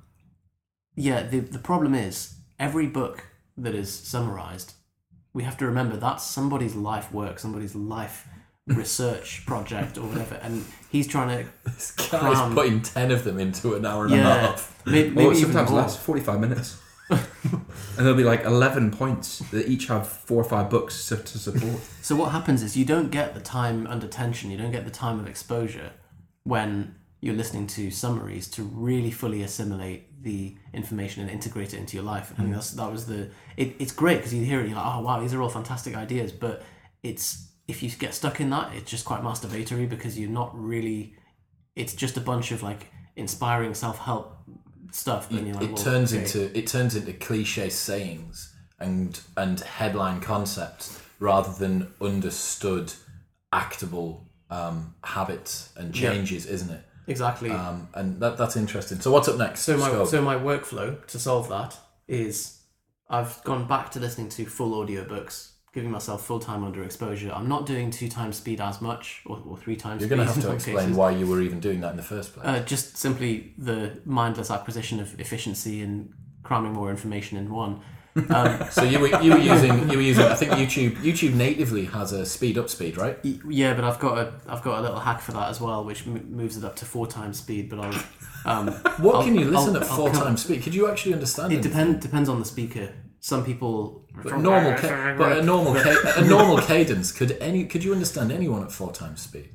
[0.96, 3.26] yeah, the the problem is every book
[3.58, 4.74] that is summarized,
[5.34, 8.28] we have to remember that's somebody's life work, somebody's life
[8.68, 12.54] research project or whatever, and he's trying to This guy's Cram.
[12.56, 14.82] putting ten of them into an hour and a yeah half.
[14.86, 15.82] maybe, Well, maybe even sometimes more.
[15.82, 17.20] less, forty-five minutes, and
[17.98, 21.80] there'll be like eleven points that each have four or five books to, to support.
[22.02, 24.92] So what happens is you don't get the time under tension, you don't get the
[24.92, 25.92] time of exposure
[26.44, 31.98] when you're listening to summaries to really fully assimilate the information and integrate it into
[31.98, 32.30] your life.
[32.30, 34.86] And think that's that was the it, it's great because you hear it, you're like,
[34.86, 36.64] oh wow, these are all fantastic ideas, but
[37.02, 41.16] it's if you get stuck in that, it's just quite masturbatory because you're not really
[41.76, 44.38] it's just a bunch of like inspiring self help
[44.92, 46.24] stuff and you're like, it well, turns okay.
[46.24, 52.92] into it turns into cliche sayings and and headline concepts rather than understood
[53.52, 56.12] actable um, habits and Yeah.
[56.12, 56.82] changes, isn't it?
[57.08, 59.00] exactly Um, and that, that's interesting.
[59.00, 59.62] So what's up next?
[59.62, 60.08] So my Scope?
[60.08, 62.62] so my workflow to solve that is
[63.10, 67.32] I've gone back to listening to full audiobooks, giving myself full time under exposure.
[67.36, 70.02] I'm not doing two times speed as much or, or three times.
[70.02, 70.10] Speed.
[70.10, 70.96] You're going to have to explain cases.
[70.98, 72.48] why you were even doing that in the first place.
[72.48, 76.12] Uh, just simply the mindless acquisition of efficiency and
[76.44, 77.82] cramming more information in one.
[78.30, 81.84] Um, so you were you were using you were using I think YouTube YouTube natively
[81.88, 83.18] has a speed up speed right.
[83.24, 86.08] yeah, but I've got a I've got a little hack for that as well, which
[86.08, 87.70] m- moves it up to four times speed.
[87.70, 88.04] But I'll
[88.46, 88.68] um,
[89.00, 90.64] What I'll- can you listen I'll- at 4 times speed?
[90.64, 91.72] Could you actually understand it anything?
[91.72, 92.94] depend depends on the speaker.
[93.26, 97.12] Some people But normal, ca- but a normal, ca- a normal cadence.
[97.12, 97.66] Could any?
[97.66, 99.50] Could you understand anyone at four times speed?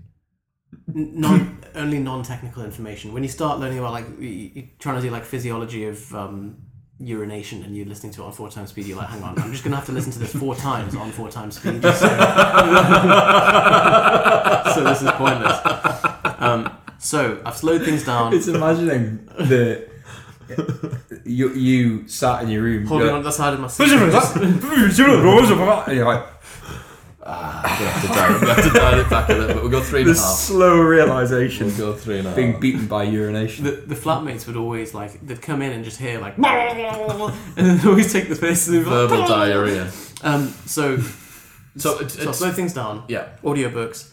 [0.88, 5.24] Non only non-technical information when you start learning about like you're trying to do like
[5.24, 6.56] physiology of um,
[6.98, 9.52] urination and you're listening to it on four times speed you're like hang on i'm
[9.52, 11.90] just gonna have to listen to this four times on four times speed so,
[14.74, 15.58] so this is pointless
[16.40, 16.68] um,
[16.98, 19.88] so i've slowed things down It's imagining the
[21.24, 22.86] you you sat in your room.
[22.86, 24.01] holding you're on the side of my seat and
[25.96, 26.26] you're like
[27.22, 29.57] Ah, we have to dial, we have to dial it back a little bit.
[29.62, 30.28] We'll go three and a the half.
[30.38, 32.36] slow realization We'll go three and a half.
[32.36, 33.64] being beaten by urination.
[33.66, 37.76] the, the flatmates would always like they'd come in and just hear like and then
[37.76, 39.92] they'd always take the piss and they'd be like, Verbal diarrhea.
[40.22, 40.96] um, so
[41.76, 43.28] So it's, so I it's slow things down yeah.
[43.44, 44.11] audiobooks.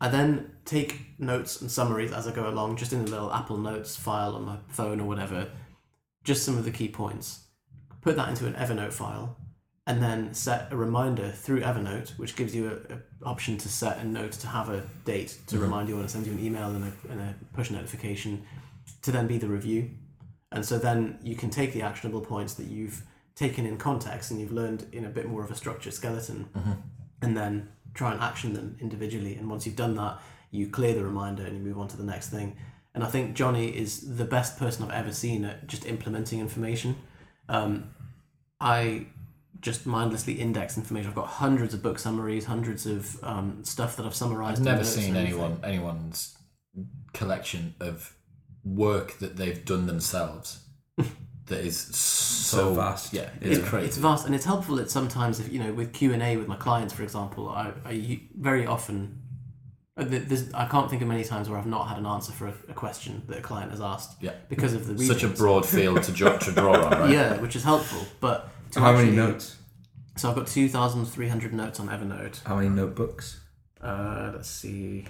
[0.00, 3.58] I then take notes and summaries as I go along, just in a little Apple
[3.58, 5.46] Notes file on my phone or whatever,
[6.24, 7.44] just some of the key points.
[8.00, 9.36] Put that into an Evernote file,
[9.86, 14.04] and then set a reminder through Evernote, which gives you an option to set a
[14.04, 15.62] note to have a date to Mhm.
[15.62, 18.42] remind you or to send you an email and a, and a push notification
[19.02, 19.90] to then be the review.
[20.52, 23.04] And so then you can take the actionable points that you've
[23.34, 26.76] taken in context and you've learned in a bit more of a structured skeleton Mhm.
[27.22, 29.34] and then try and action them individually.
[29.36, 32.04] And once you've done that, you clear the reminder and you move on to the
[32.04, 32.56] next thing.
[32.94, 36.96] And I think Jonny is the best person I've ever seen at just implementing information.
[37.48, 37.90] Um,
[38.60, 39.06] I
[39.60, 41.08] just mindlessly index information.
[41.10, 44.60] I've got hundreds of book summaries, hundreds of um, stuff that I've summarized.
[44.60, 46.36] I've never seen anyone anyone's
[47.12, 48.14] collection of
[48.64, 50.60] work that they've done themselves
[51.46, 53.12] that is so, So vast.
[53.12, 53.86] Yeah, it's It- crazy.
[53.88, 56.48] It's vast, and it's helpful that sometimes, if you know, with Q and A with
[56.48, 57.72] my clients, for example, I
[58.38, 59.19] very often, th-
[60.04, 62.54] there's, I can't think of many times where I've not had an answer for a,
[62.68, 64.22] a question that a client has asked.
[64.22, 64.32] Yeah.
[64.48, 67.10] because of the Such a broad field to, draw to draw on, right?
[67.10, 69.56] Yeah, which is helpful, but to How many notes?
[70.16, 72.42] So I've got two thousand three hundred notes on Evernote.
[72.44, 73.40] How many notebooks?
[73.80, 75.06] Uh, let's see.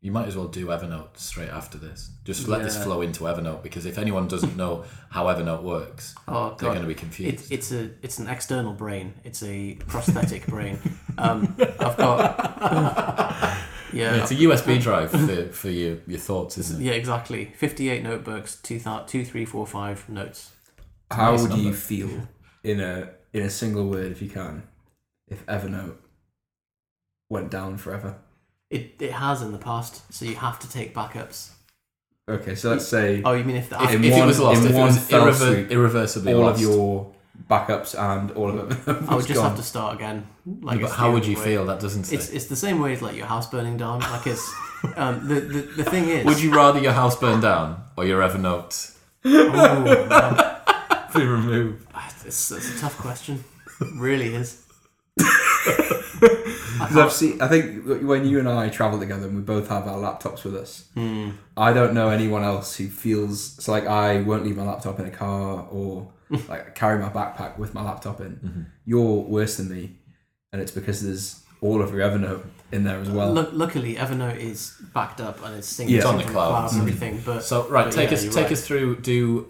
[0.00, 2.10] You might as well do Evernote straight after this.
[2.24, 6.56] Just let this flow into Evernote because if anyone doesn't know how Evernote works, Oh
[6.58, 7.32] they're going to be confused.
[7.32, 9.14] It's it's a it's an external brain.
[9.22, 10.80] It's a prosthetic brain.
[11.18, 13.56] Um, I've got
[13.92, 16.84] yeah, Yeah, it's a USB drive for, for your, your thoughts, isn't it?
[16.84, 17.52] yeah, exactly.
[17.56, 20.52] Fifty-eight notebooks, two, th- two, three, four, five notes.
[21.10, 22.10] How nice would you feel
[22.64, 24.62] in a in a single word, if you can,
[25.28, 25.96] if Evernote
[27.30, 28.16] went down forever?
[28.70, 31.50] It it has in the past, so you have to take backups.
[32.30, 34.64] Okay, so let's say Oh, you mean if the If, In if it was lost,
[34.64, 37.12] if it was fell irrever- irreversibly all lost, of your
[37.48, 38.78] backups and all of it.
[38.88, 39.50] I would just gone.
[39.50, 40.26] have to start again.
[40.60, 41.44] Like but how would you way.
[41.44, 41.66] feel?
[41.66, 42.16] That doesn't say.
[42.16, 44.00] It's it's the same way as like your house burning down.
[44.00, 44.54] Like it's
[44.96, 46.24] um, the, the the thing is.
[46.24, 48.92] Would you rather your house burn down or your Evernote
[49.24, 51.86] Oh, be removed?
[52.24, 53.44] It's, it's a tough question.
[53.80, 54.62] It really is.
[56.22, 57.40] I 'Cause I've seen.
[57.40, 60.54] I think when you and I travel together and we both have our laptops with
[60.56, 61.30] us, Hmm.
[61.56, 65.06] I don't know anyone else who feels it's like I won't leave my laptop in
[65.06, 66.12] a car or
[66.48, 68.32] like carry my backpack with my laptop in.
[68.36, 68.62] Mm-hmm.
[68.84, 69.96] You're worse than me,
[70.52, 72.42] and it's because there's all of your Evernote
[72.72, 73.32] in there as well.
[73.32, 76.04] Lu- luckily, Evernote is backed up and it's synced Yeah.
[76.06, 76.72] On the cloud.
[76.72, 77.22] and everything.
[77.24, 78.52] But So right, But take yeah, us take right.
[78.52, 78.96] us through.
[78.96, 79.48] Do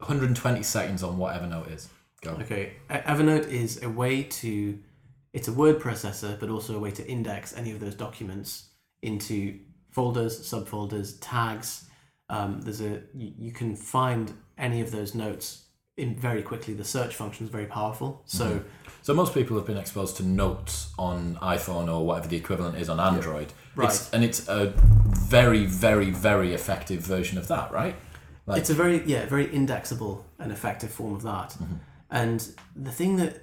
[0.00, 1.88] 120 seconds on what Evernote is.
[2.22, 2.32] Go.
[2.42, 4.78] okay, Evernote is a way to.
[5.34, 8.70] It's a word processor, but also a way to index any of those documents
[9.02, 9.58] into
[9.90, 11.90] folders, subfolders, tags.
[12.30, 15.66] Um, there's a you, you can find any of those notes
[15.96, 16.72] in very quickly.
[16.74, 18.22] The search function is very powerful.
[18.24, 18.62] So.
[19.02, 22.88] So most people have been exposed to Notes on iPhone or whatever the equivalent is
[22.88, 23.52] on Android.
[23.76, 23.90] Right.
[23.90, 24.72] It's, and it's a
[25.28, 27.96] very, very, very effective version of that, right?
[28.46, 31.74] Like, it's a very yeah very indexable and effective form of that Mm-hmm.
[32.10, 33.36] and the thing that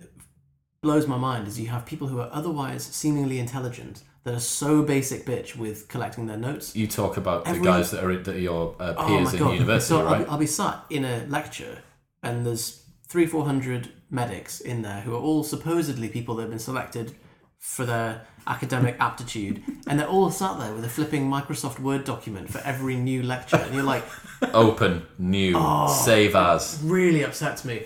[0.82, 4.82] blows my mind is you have people who are otherwise seemingly intelligent that are so
[4.82, 6.76] basic bitch with collecting their notes.
[6.76, 9.34] You talk about Every- the guys that are, that are your uh, oh peers my
[9.34, 9.54] in god.
[9.54, 11.80] university, so I'll, be, I'll be sat in a lecture
[12.24, 16.50] and there's three four hundred medics in there who are all supposedly people that have
[16.50, 17.14] been selected
[17.60, 19.64] for their academic aptitude.
[19.88, 23.58] And they're all sat there with a flipping microsoft word document for every new lecture.
[23.58, 24.04] And you're like
[24.54, 25.88] Open, new, Oh.
[26.04, 26.80] save as.
[26.84, 27.84] really upsets me.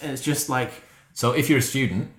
[0.00, 0.72] And it's just like
[1.12, 2.10] So if you're a student,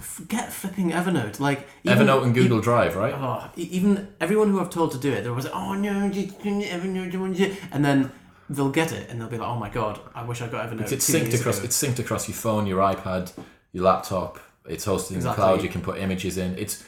[0.00, 1.40] Forget flipping Evernote.
[1.40, 3.14] Like even- Evernote and Google e- Drive, right?
[3.14, 7.12] oh, even everyone who I've told to do it, they're always like, "Oh no, Evernote,"
[7.12, 8.10] you want to-" and then
[8.50, 10.78] they'll get it and they'll be like, "Oh my god, I wish I got Evernote."
[10.78, 11.58] Because it's synced across.
[11.58, 13.32] ago." It's synced across your phone, your iPad,
[13.72, 14.38] your laptop.
[14.66, 15.62] It's hosted in the cloud.
[15.62, 16.56] You can put images in.
[16.58, 16.84] It's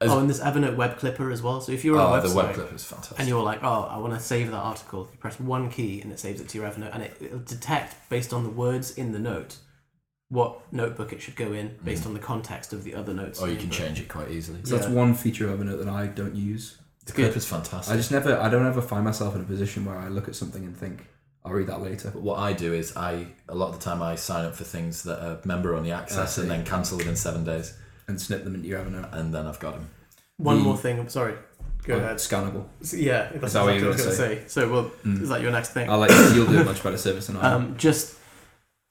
[0.00, 1.60] as- oh, and there's Evernote web clipper as well.
[1.62, 3.18] So if you're on oh, a the website web clip is fantastic.
[3.18, 6.12] and you're like, "Oh, I want to save that article," you press one key and
[6.12, 9.12] it saves it to your Evernote, and it, it'll detect based on the words in
[9.12, 9.56] the note
[10.28, 13.40] what notebook it should go in based on the context of the other notes.
[13.40, 14.58] or you can change it quite easily.
[14.64, 14.94] So that's Yeah.
[14.94, 16.78] one feature of a note that I don't use.
[17.04, 17.26] The good.
[17.26, 17.94] clip is fantastic.
[17.94, 20.34] I just never, I don't ever find myself in a position where I look at
[20.34, 21.06] something and think,
[21.44, 22.10] I'll read that later.
[22.12, 24.64] But what I do is I a lot of the time I sign up for
[24.64, 26.48] things that are member only access and see.
[26.48, 27.74] then cancel within seven days,
[28.08, 29.12] And snip them into your Evernote.
[29.12, 29.88] and then I've got them.
[30.38, 30.98] One The- more thing.
[30.98, 31.34] I'm sorry.
[31.84, 32.16] Go Oh, ahead.
[32.16, 32.64] Scannable.
[32.82, 34.48] So, yeah, that's that what exactly you what I was were going to say.
[34.48, 35.22] So, well, Mm.
[35.22, 35.88] is that your next thing?
[35.88, 37.46] I'll let you, you'll do a much better service than I.
[37.54, 37.54] am.
[37.54, 38.15] Um, just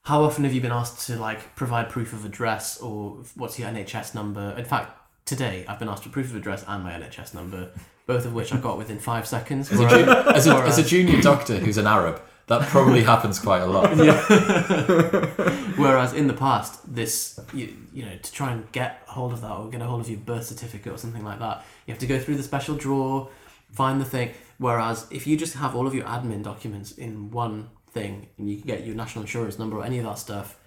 [0.06, 3.68] how often have you been asked to like provide proof of address or what's your
[3.70, 4.53] NHS number?
[4.56, 4.95] In fact,
[5.26, 7.72] today I've been asked for proof of address and my NHS number,
[8.06, 9.72] both of which I got within five seconds.
[9.72, 13.39] As a, jun- as, a, as a junior doctor who's an Arab, that probably happens
[13.39, 13.89] quite a lot.
[15.76, 19.51] Whereas in the past, this you, you know to try and get hold of that
[19.51, 22.08] or get a hold of your birth certificate or something like that, you have to
[22.08, 23.30] go through the special drawer,
[23.72, 24.34] find the thing.
[24.60, 28.58] Whereas if you just have all of your admin documents in one thing and you
[28.58, 30.58] can get your national insurance number or any of that stuff,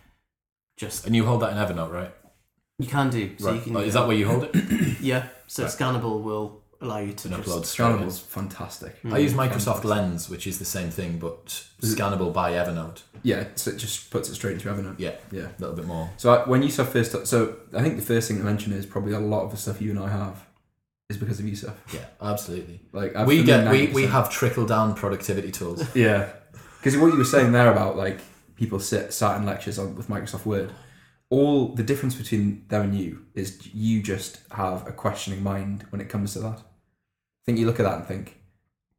[0.77, 2.13] just And you hold that in Evernote, right?
[2.81, 3.31] you can do.
[3.39, 3.65] So you right.
[3.65, 3.77] can.
[3.77, 5.01] Oh, is that where you hold it?
[5.01, 5.27] Yeah.
[5.47, 5.73] So Right.
[5.73, 7.93] scannable will allow you to And just upload straight in.
[7.97, 9.03] Scannable's fantastic.
[9.03, 9.13] Mm.
[9.15, 9.85] I use Microsoft Fantastic.
[9.85, 11.47] Lens, which is the same thing but
[11.83, 13.03] scannable by Evernote.
[13.25, 14.95] Yeah, so it just puts it straight into Evernote.
[14.99, 15.49] Yeah, Yeah.
[15.49, 16.09] a little bit more.
[16.19, 19.13] So I, when Yusef first, so I think the first thing to mention is probably
[19.13, 20.47] a lot of the stuff you and I have
[21.11, 21.75] is because of Yusef.
[21.93, 22.81] Yeah, absolutely.
[22.93, 25.83] Like I've we get we, we have trickle down productivity tools.
[25.97, 26.29] Yeah,
[26.79, 28.21] because what you were saying there about like
[28.57, 30.73] people sit sat in lectures on with Microsoft Word,
[31.31, 36.01] all the difference between them and you is you just have a questioning mind when
[36.01, 36.59] it comes to that.
[36.59, 38.39] I think you look at that and think,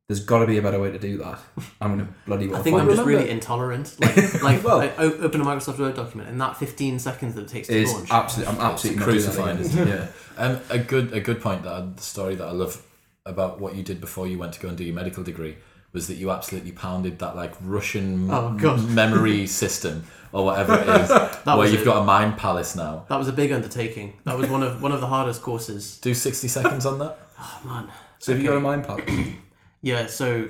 [0.07, 1.39] "There's got to be a better way to do that."
[1.81, 3.09] I'm gonna bloody well I think I'm find just it.
[3.09, 3.95] really intolerant.
[3.99, 7.41] Like, like Well- I o- open a Microsoft Word document and that 15 seconds that
[7.41, 8.09] it takes to Is launch.
[8.11, 10.07] absolutely, I'm absolutely not doing that crucifying, Yeah,
[10.37, 12.81] Um, a good a good point that I, the story that I love
[13.25, 15.55] about what you did before you went to go and do your medical degree
[15.93, 20.87] was that you absolutely pounded that like Russian Oh, m- memory system or whatever it
[21.01, 21.85] is, That where you've it.
[21.85, 23.05] got a mind palace now.
[23.09, 24.13] That was a big undertaking.
[24.25, 25.97] That was one of one of the hardest courses.
[26.01, 27.17] Do sixty seconds on that.
[27.41, 27.87] Oh man,
[28.19, 29.09] So have you got a mind palace?
[29.81, 30.49] Yeah, so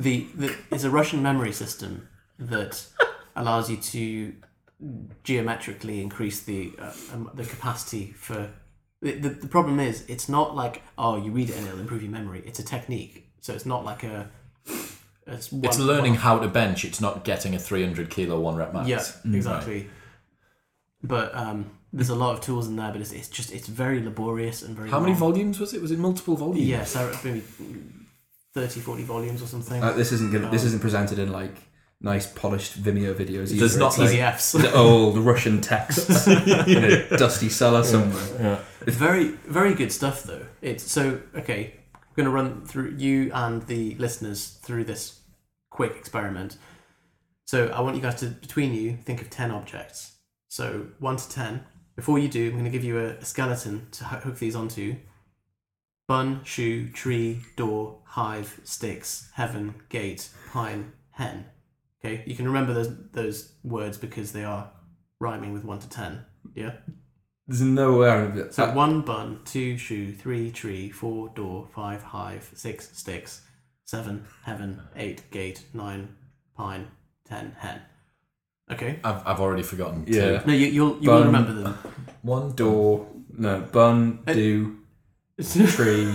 [0.00, 2.08] the, the it's a Russian memory system
[2.40, 2.84] that
[3.36, 4.34] allows you to
[5.22, 8.50] geometrically increase the uh, um, the capacity for.
[9.00, 12.02] The, the, the problem is, it's not like oh, you read it and it'll improve
[12.02, 12.42] your memory.
[12.46, 14.30] It's a technique, so it's not like a.
[15.26, 16.84] It's, one, It's learning one- how to bench.
[16.84, 18.88] It's not getting a 300 kilo one rep max.
[18.88, 19.88] Yeah, exactly.
[21.02, 24.02] But um, there's a lot of tools in there, but it's, it's just it's very
[24.02, 24.90] laborious and very.
[24.90, 25.82] How many volumes was it?
[25.82, 26.66] Was it multiple volumes?
[26.68, 27.42] Yeah, so maybe
[28.54, 29.82] 30, 40 volumes or something.
[29.82, 31.54] Uh, this isn't gonna, this Um, isn't presented in like
[32.00, 33.50] nice polished Vimeo videos.
[33.50, 33.56] Either.
[33.60, 34.60] There's not It's like PDFs.
[34.62, 36.26] the old Russian texts
[36.66, 38.22] in a dusty cellar somewhere.
[38.40, 38.58] Yeah.
[38.86, 40.44] It's very, very good stuff, though.
[40.62, 41.74] It's so okay.
[42.16, 45.20] Going to run through you and the listeners through this
[45.70, 46.58] quick experiment.
[47.46, 50.12] So I want you guys to, between you, think of ten objects.
[50.48, 51.64] So one to ten.
[51.96, 54.54] Before you do, I'm going to give you a, a skeleton to ho- hook these
[54.54, 54.96] onto.
[56.06, 61.46] Bun, shoe, tree, door, hive, sticks, heaven, gate, pine, hen.
[62.04, 64.70] Okay, you can remember those those words because they are
[65.18, 66.24] rhyming with one to ten.
[66.54, 66.74] Yeah.
[67.46, 71.68] There's no way I'm gonna- So uh, one bun, two shoe, three tree, four door,
[71.74, 73.42] five hive, six sticks,
[73.84, 76.16] seven heaven, eight gate, nine
[76.56, 76.88] pine,
[77.28, 77.82] ten hen.
[78.72, 78.98] Okay.
[79.04, 80.04] I've, I've already forgotten.
[80.08, 80.38] Yeah.
[80.40, 80.46] two.
[80.46, 81.74] No, you, you'll you will remember them.
[82.22, 83.06] One door.
[83.36, 84.78] No, bun, Uh, do,
[85.42, 86.14] tree,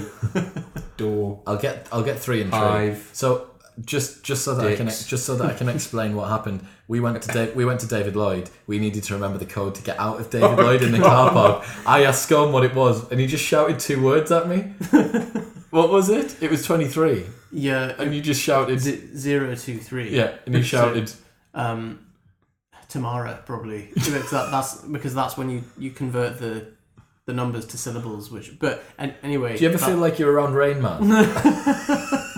[0.97, 2.93] door, I'll get I'll get three and five.
[2.95, 3.09] hive.
[3.13, 3.49] So
[3.86, 6.99] just just so that I can just so that I can explain what happened, we
[6.99, 8.49] went to da- we went to David Lloyd.
[8.67, 10.99] We needed to remember the code to get out of David Oh, Lloyd in the
[10.99, 11.65] car park.
[11.86, 14.57] I asked Scone what it was, and he just shouted two words at me.
[15.69, 16.36] what was it?
[16.41, 17.93] It was twenty three, Yeah.
[17.99, 20.09] and you just shouted z- zero, two, three.
[20.15, 21.11] yeah, and you shouted
[21.53, 21.99] Um,
[22.89, 26.67] Tamara probably because that, that's because that's when you you convert the
[27.27, 28.32] the numbers to syllables.
[28.32, 29.55] Which, but and, anyway.
[29.57, 30.99] Do you ever that- feel like you're around Rain Man?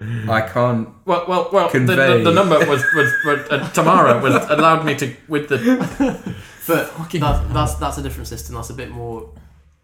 [0.00, 0.88] I can't.
[1.04, 1.68] Well, well, well.
[1.70, 5.58] The, the, the number was was, was uh, Tamara was allowed me to with the
[6.66, 8.54] But Fucking that, that's that's a different system.
[8.54, 9.32] That's a bit more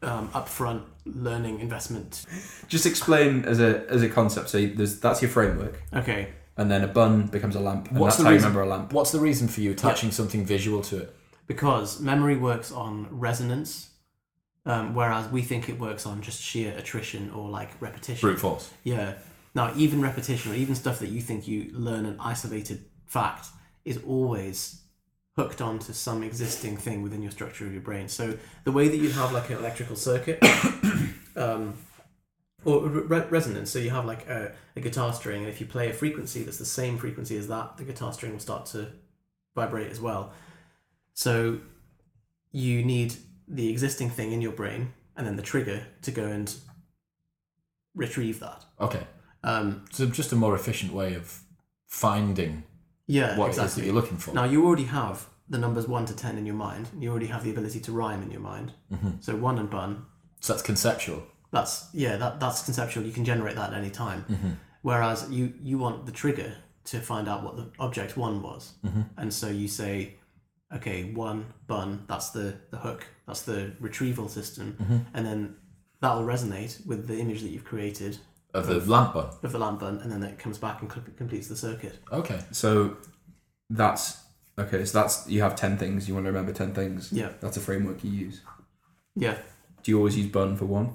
[0.02, 2.24] um, upfront learning investment.
[2.68, 4.50] Just explain as a as a concept.
[4.50, 6.28] So there's that's your framework, Okay.
[6.56, 8.72] and then a bun becomes a lamp, and What's that's the how reason- you remember
[8.74, 8.92] a lamp.
[8.92, 11.16] What's the reason for you attaching something visual to it?
[11.46, 13.90] Because memory works on resonance,
[14.64, 18.20] um, whereas we think it works on just sheer attrition or like repetition.
[18.28, 18.70] Brute force.
[18.84, 19.14] Yeah.
[19.54, 23.46] Now, even repetition or even stuff that you think you learn an isolated fact
[23.84, 24.80] is always
[25.36, 28.08] hooked onto some existing thing within your structure of your brain.
[28.08, 30.42] So the way that you'd have like an electrical circuit,
[31.36, 31.74] um,
[32.64, 33.70] or re- resonance.
[33.70, 36.58] So you have like a, a guitar string, and if you play a frequency that's
[36.58, 38.88] the same frequency as that, the guitar string will start to
[39.54, 40.32] vibrate as well.
[41.12, 41.58] So
[42.52, 43.14] you need
[43.46, 46.54] the existing thing in your brain, and then the trigger to go and
[47.94, 48.64] retrieve that.
[48.80, 49.06] Okay.
[49.44, 51.40] Um, So just a more efficient way of
[51.86, 52.64] finding
[53.06, 53.84] yeah, what it is that exactly.
[53.86, 54.32] you're looking for.
[54.34, 56.88] Now you already have the numbers one to ten in your mind.
[56.98, 58.72] You already have the ability to rhyme in your mind.
[58.92, 59.22] Mhm.
[59.22, 60.06] So one and bun.
[60.40, 61.22] So that's conceptual.
[61.52, 62.16] That's yeah.
[62.16, 63.04] That that's conceptual.
[63.04, 64.24] You can generate that at any time.
[64.82, 66.52] Whereas you you want the trigger
[66.84, 68.72] to find out what the object one was,
[69.16, 70.16] and so you say,
[70.76, 72.04] okay, one bun.
[72.08, 73.06] That's the the hook.
[73.26, 74.76] That's the retrieval system,
[75.14, 75.56] and then
[76.00, 78.18] that will resonate with the image that you've created
[78.54, 79.30] Of the lamp bun.
[79.42, 81.98] of the lamp bun, and then it comes back and completes the circuit.
[82.12, 82.38] Okay.
[82.52, 82.96] So
[83.68, 84.22] that's
[84.58, 84.84] okay.
[84.84, 86.06] So that's you have ten things.
[86.08, 87.12] You want to remember ten things.
[87.12, 88.40] Yeah, That's a framework you use.
[89.16, 89.36] yeah.
[89.82, 90.94] Do you always use bun for one?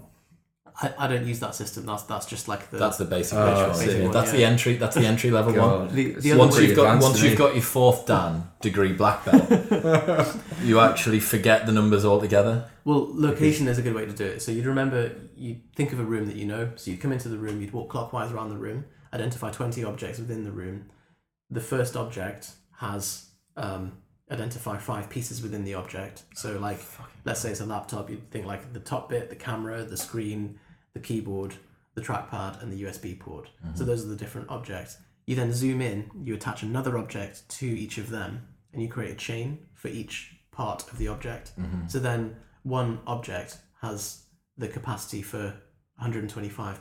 [0.82, 1.86] I, I don't use that system.
[1.86, 3.76] That's that's just like the That's the basic Oh, bitch I one.
[3.76, 3.86] see.
[3.88, 4.04] isn't it?
[4.06, 4.38] One, That's yeah.
[4.38, 4.78] the entry.
[4.78, 5.94] That's the entry level one.
[5.94, 10.80] The- the Once you've got once you've got your fourth Dan degree black belt, you
[10.80, 12.70] actually forget the numbers altogether.
[12.86, 14.42] Well, location is a good way to do it.
[14.42, 16.72] So you'd remember, you think of a room that you know.
[16.76, 20.18] So you'd come into the room, you'd walk clockwise around the room, identify 20 objects
[20.20, 20.90] within the room.
[21.52, 23.98] The first object has um,
[24.32, 26.24] identify five pieces within the object.
[26.36, 26.80] So, like,
[27.26, 30.60] let's say it's a laptop, you'd think like the top bit, the camera, the screen,
[30.94, 31.56] the keyboard,
[31.96, 33.50] the trackpad, and the USB port.
[33.62, 33.86] So mm-hmm.
[33.86, 34.98] those are the different objects.
[35.26, 39.12] You then zoom in, you attach another object to each of them, and you create
[39.12, 41.52] a chain for each part of the object.
[41.60, 41.88] Mm-hmm.
[41.88, 44.24] So then one object has
[44.58, 45.54] the capacity for
[45.98, 46.80] 125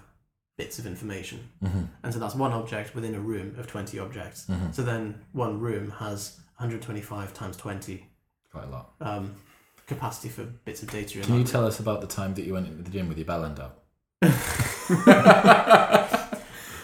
[0.56, 1.48] bits of information.
[1.62, 1.84] Mm-hmm.
[2.02, 4.46] And so that's one object within a room of 20 objects.
[4.72, 8.04] So then one room has 125 times 20
[8.50, 8.92] Quite a lot.
[9.00, 9.36] um,
[9.86, 11.20] capacity for bits of data.
[11.20, 13.26] Can you tell us about the time that you went into the gym with your
[13.26, 13.84] bell end out?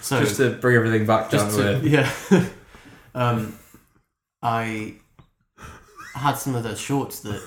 [0.04, 2.10] So Just to bring everything back down just to yeah,
[3.14, 3.58] um,
[4.42, 4.96] I
[6.14, 7.42] had some of those shorts that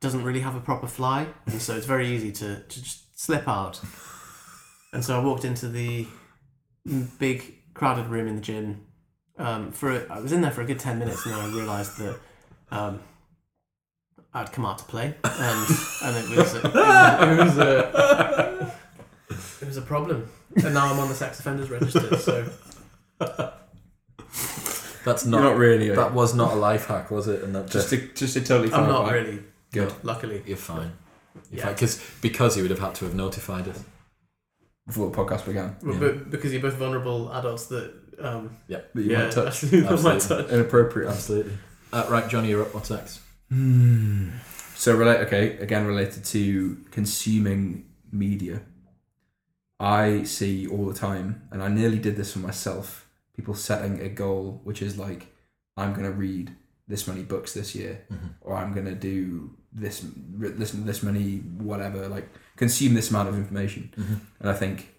[0.00, 3.48] doesn't really have a proper fly, and so it's very easy to, to just slip
[3.48, 3.80] out.
[4.92, 6.06] and so I walked into the
[7.18, 8.86] big crowded room in the gym.
[9.36, 11.48] Um, for a, I was in there for a good ten minutes, and then I
[11.48, 12.16] realised that
[12.70, 13.00] um,
[14.32, 15.68] I'd come out to play, and
[16.04, 18.45] and it was it was a
[19.66, 20.28] it was a problem,
[20.64, 22.16] and now I'm on the sex offenders register.
[22.18, 22.48] So
[25.04, 25.40] That's not.
[25.42, 25.90] not really.
[25.90, 27.42] that was not a life hack, was it?
[27.42, 28.92] And that just to just to totally I'm clarify.
[29.04, 29.42] not really
[29.72, 29.92] Good.
[30.02, 30.92] Luckily, you're fine.
[31.50, 31.64] You're Yeah.
[31.66, 31.74] fine.
[31.74, 33.82] Because because you would have had to have notified us.
[34.86, 35.76] before the podcast began.
[35.82, 36.00] Well, Yeah.
[36.00, 39.92] but because you're both vulnerable adults that um, That you yeah, might touch that might
[39.92, 40.44] Absolutely.
[40.44, 40.52] touch.
[40.52, 41.10] inappropriate.
[41.10, 41.52] Absolutely.
[41.92, 42.72] Uh, right, Jonny, you're up.
[42.74, 43.20] What's next?
[43.50, 44.30] Hmm.
[44.74, 45.20] So relate.
[45.26, 48.62] Okay, again related to consuming media.
[49.78, 53.06] I see all the time, and I nearly did this for myself.
[53.34, 55.26] People setting a goal, which is like,
[55.76, 56.54] I'm going to read
[56.88, 58.30] this many books this year, Mhm.
[58.40, 60.02] or I'm going to do this,
[60.38, 63.90] listen to this many whatever, like consume this amount of information.
[63.96, 64.20] Mhm.
[64.40, 64.94] And I think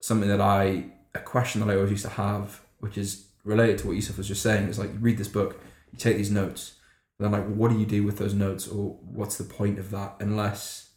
[0.00, 3.86] something that I, a question that I always used to have, which is related to
[3.86, 5.60] what Yusef was just saying, is like you read this book,
[5.92, 6.74] you take these notes,
[7.18, 9.90] and then like what do you do with those notes, or what's the point of
[9.92, 10.90] that, unless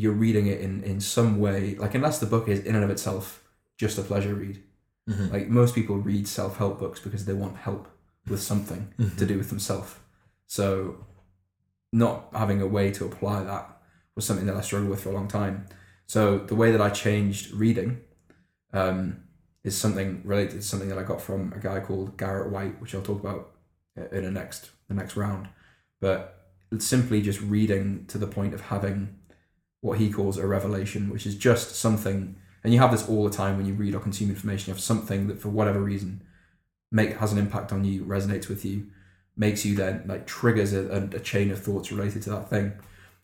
[0.00, 2.90] you're reading it in in some way, like unless the book is in and of
[2.90, 3.24] itself
[3.82, 4.58] just a pleasure read.
[5.08, 5.32] Mhm.
[5.34, 7.88] Like most people read self help books because they want help
[8.30, 9.16] with something Mhm.
[9.18, 9.94] to do with themselves.
[10.46, 11.04] So,
[11.92, 13.64] not having a way to apply that
[14.14, 15.66] was something that I struggled with for a long time.
[16.06, 18.00] So, the way that I changed reading
[18.72, 19.22] um,
[19.64, 22.94] is something related to something that I got from a guy called Garrett White, which
[22.94, 23.54] I'll talk about
[24.12, 25.48] in the next the next round.
[26.00, 26.20] But
[26.78, 29.17] simply just reading to the point of having
[29.80, 32.36] what he calls a revelation, which is just something.
[32.64, 34.70] And you have this all the time when you read or consume information.
[34.70, 36.22] You have something that, for whatever reason,
[36.90, 38.88] make has an impact on you, resonates with you,
[39.36, 42.72] makes you then like triggers a, a, chain of thoughts related to that thing.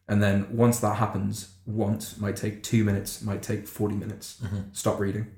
[0.06, 4.40] And then once that happens, once might take two minutes, might take forty minutes.
[4.44, 4.76] Mhm.
[4.76, 5.32] Stop reading,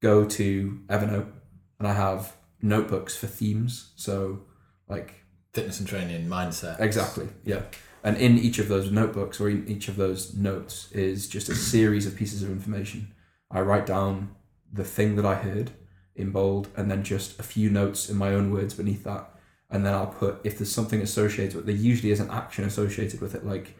[0.00, 1.30] go to Evernote,
[1.78, 3.92] and I have notebooks for themes.
[3.96, 4.40] So
[4.88, 5.20] like
[5.52, 6.78] Fitness and training, mindset.
[6.80, 7.62] Exactly, yeah.
[8.02, 11.54] And in each of those notebooks or in each of those notes is just a
[11.54, 13.12] series of pieces of information.
[13.50, 14.34] I write down
[14.72, 15.72] the thing that I heard
[16.14, 19.28] in bold and then just a few notes in my own words beneath that.
[19.68, 22.64] And then I'll put, if there's something associated with it, there usually is an action
[22.64, 23.44] associated with it.
[23.44, 23.76] Like,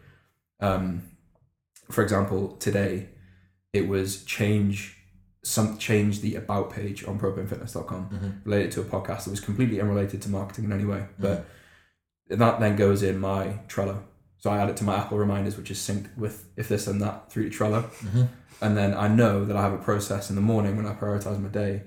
[0.61, 1.03] um,
[1.91, 3.09] for example, today
[3.73, 4.97] it was change
[5.43, 8.45] some change the about page on propanefitness.com Mhm.
[8.45, 11.07] related to a podcast that was completely unrelated to marketing in any way.
[11.18, 11.47] But
[12.29, 14.03] that then goes in my Trello.
[14.41, 17.01] So I add it to my Apple reminders, which is synced with if this and
[17.03, 17.84] that through to Trello.
[18.03, 18.28] Mhm.
[18.62, 21.41] And then I know that I have a process in the morning when I prioritize
[21.41, 21.82] my day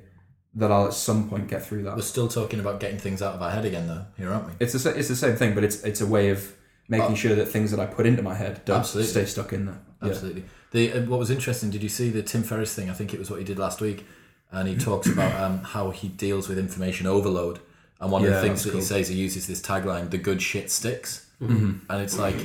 [0.56, 1.96] that I'll at some point get through that.
[1.96, 4.06] We're still talking about getting things out of our head again, though.
[4.18, 4.52] Here, aren't we?
[4.60, 6.54] It's the, it's the same thing, but it's it's a way of
[6.88, 7.16] making Oh.
[7.16, 9.12] sure that things that I put into my head don't Absolutely.
[9.12, 9.80] stay stuck in there.
[10.04, 10.10] Yeah.
[10.10, 10.44] Absolutely.
[10.72, 11.72] The uh, what was interesting?
[11.72, 12.90] Did you see the Tim Ferriss thing?
[12.90, 14.06] I think it was what he did last week,
[14.52, 17.60] and he talks about um, how he deals with information overload.
[18.00, 20.70] And one of the things that he says he uses this tagline: "The good shit
[20.72, 21.82] sticks." Mhm.
[21.90, 22.36] And it's like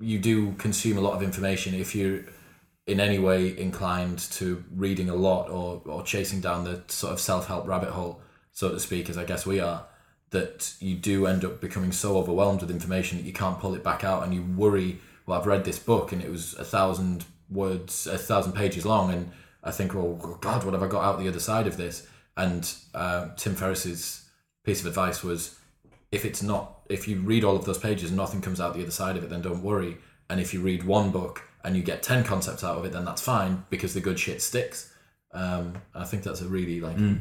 [0.00, 2.20] you do consume a lot of information if you're
[2.86, 7.20] in any way inclined to reading a lot or or chasing down the sort of
[7.20, 8.20] self help rabbit hole,
[8.52, 9.86] so to speak, as I guess we are.
[10.30, 13.82] That you do end up becoming so overwhelmed with information that you can't pull it
[13.82, 15.00] back out, and you worry.
[15.26, 19.12] Well, I've read this book and it was a thousand words, a thousand pages long,
[19.12, 19.30] and
[19.62, 22.06] I think, well, God, what have I got out the other side of this?
[22.36, 24.24] And uh, Tim Ferriss's
[24.64, 25.56] piece of advice was,
[26.10, 28.82] if it's not, if you read all of those pages and nothing comes out the
[28.82, 29.96] other side of it, then don't worry.
[30.28, 33.04] And if you read one book and you get ten concepts out of it, then
[33.04, 34.92] that's fine because the good shit sticks.
[35.32, 37.16] Um, I think that's a really like I,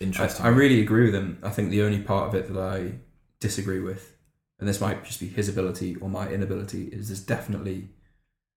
[0.00, 0.44] interesting.
[0.44, 1.38] I really agree with him.
[1.42, 2.92] I think the only part of it that I
[3.40, 4.16] disagree with,
[4.58, 7.90] and this might just be his ability or my inability, is there's definitely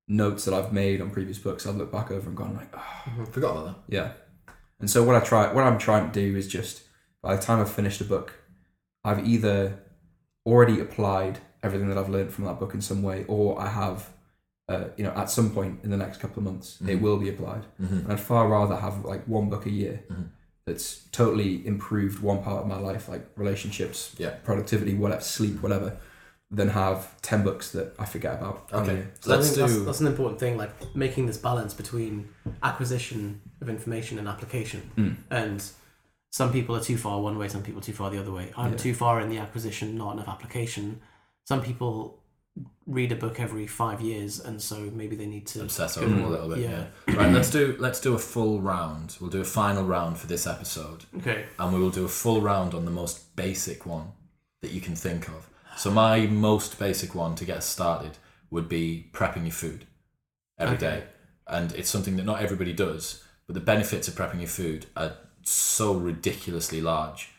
[0.07, 3.21] notes that I've made on previous books I've looked back over and gone like, oh,
[3.21, 3.75] I forgot about that.
[3.93, 4.11] Yeah.
[4.79, 6.83] And so what I try what I'm trying to do is just
[7.21, 8.33] by the time I've finished a book,
[9.03, 9.79] I've either
[10.47, 14.09] already applied everything that I've learned from that book in some way, or I have
[14.69, 17.01] uh, you know, at some point in the next couple of months, it Mhm.
[17.01, 17.63] will be applied.
[17.81, 18.03] Mhm.
[18.03, 20.25] And I'd far rather have like one book a year Mhm.
[20.65, 24.31] that's totally improved one part of my life, like relationships, Yeah.
[24.43, 25.95] productivity, whatever, sleep, whatever,
[26.51, 28.67] than have ten books that I forget about.
[28.73, 29.05] Okay.
[29.21, 32.27] So Let's think that's, do- that's an important thing, like making this balance between
[32.61, 34.81] acquisition of information and application.
[34.97, 35.15] Mm.
[35.31, 35.63] And
[36.31, 38.51] some people are too far one way, some people too far the other way.
[38.57, 38.77] I'm Yeah.
[38.77, 41.01] too far in the acquisition, not enough application.
[41.45, 42.19] Some people
[42.87, 46.19] read a book every five years, and so maybe they need to obsess over mm.
[46.19, 46.59] it a little bit.
[46.59, 46.85] Yeah.
[47.07, 47.15] Yeah.
[47.15, 47.31] Right.
[47.31, 49.15] Let's do let's do a full round.
[49.21, 51.45] We'll do a final round for this episode, Okay.
[51.59, 54.11] and we will do a full round on the most basic one
[54.61, 55.49] that you can think of.
[55.77, 58.17] So my most basic one to get started
[58.49, 59.85] would be prepping your food
[60.57, 60.99] every Okay.
[60.99, 61.03] day.
[61.49, 63.23] and it's something that not everybody does.
[63.45, 65.13] But the benefits of prepping your food are
[65.47, 67.29] so ridiculously large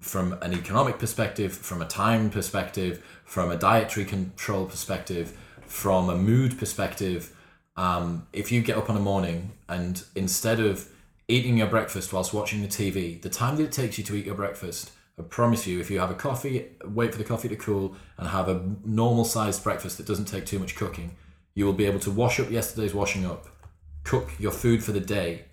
[0.00, 6.16] from an economic perspective, from a time perspective, from a dietary control perspective, from a
[6.16, 7.34] mood perspective.
[7.76, 10.88] Um, if you get up on a morning and instead of
[11.28, 14.26] eating your breakfast whilst watching the TV, the time that it takes you to eat
[14.26, 17.56] your breakfast, I promise you, if you have a coffee, wait for the coffee to
[17.56, 21.14] cool, and have a normal sized breakfast that doesn't take too much cooking,
[21.54, 23.46] you will be able to wash up yesterday's washing up,
[24.02, 25.44] cook your food for the day,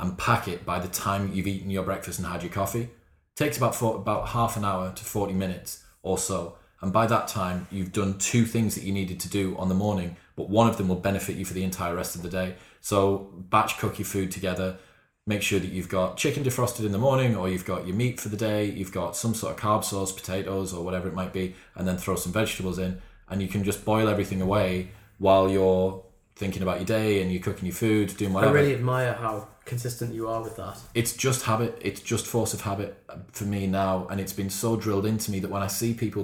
[0.00, 2.88] and pack it by the time you've eaten your breakfast and had your coffee.
[3.36, 6.56] takes about four, about half an hour to 40 minutes or so.
[6.80, 9.74] And by that time, you've done two things that you needed to do on the
[9.74, 12.54] morning, but one of them will benefit you for the entire rest of the day.
[12.80, 14.78] So, batch cook your food together.
[15.26, 18.18] Make sure that you've got chicken defrosted in the morning, or you've got your meat
[18.18, 21.34] for the day, you've got some sort of carb sauce, potatoes, or whatever it might
[21.34, 23.02] be, and then throw some vegetables in.
[23.28, 26.02] And you can just boil everything away while you're
[26.40, 28.56] thinking about your day and you're cooking your food, doing whatever.
[28.56, 29.34] I really admire how
[29.66, 30.76] consistent you are with that.
[30.94, 32.92] it's just habit it's just force of habit
[33.30, 36.22] for me now and it's been so drilled into me that when i see people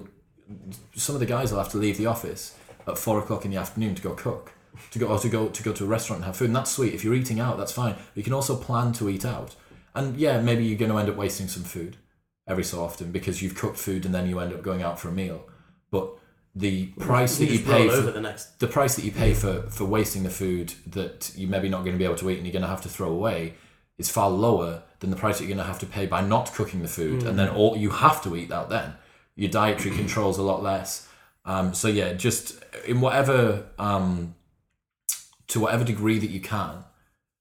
[0.96, 2.42] some of the guys will have to leave the office
[2.88, 4.44] at four o'clock in the afternoon to go cook
[4.90, 6.72] to go or to go to go to a restaurant and have food and that's
[6.72, 9.54] sweet if you're eating out that's fine you can also plan to eat out
[9.94, 11.98] and yeah maybe you're going to end up wasting some food
[12.48, 15.08] every so often because you've cooked food and then you end up going out for
[15.08, 15.46] a meal
[15.92, 16.06] but
[16.56, 18.58] the price that you just roll pay over for the next.
[18.60, 21.92] the price that you pay for for wasting the food that you're maybe not going
[21.92, 23.52] to be able to eat and you're going to have to throw away
[23.98, 26.52] is far lower than the price that you're going to have to pay by not
[26.54, 28.94] cooking the food and then all you have to eat that then.
[29.34, 31.06] Your dietary controls a lot less.
[31.44, 34.34] Um, so yeah just in whatever um,
[35.48, 36.84] to whatever degree that you can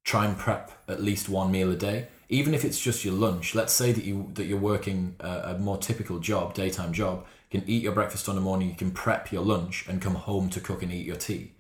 [0.04, 2.10] try and prep at least one meal a day.
[2.28, 5.58] Even if it's just your lunch let's say that you that you're working a, a
[5.58, 7.26] more typical job daytime job
[7.56, 10.16] you can eat your breakfast on the morning you can prep your lunch and come
[10.16, 11.54] home to cook and eat your tea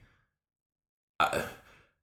[1.19, 1.43] uh,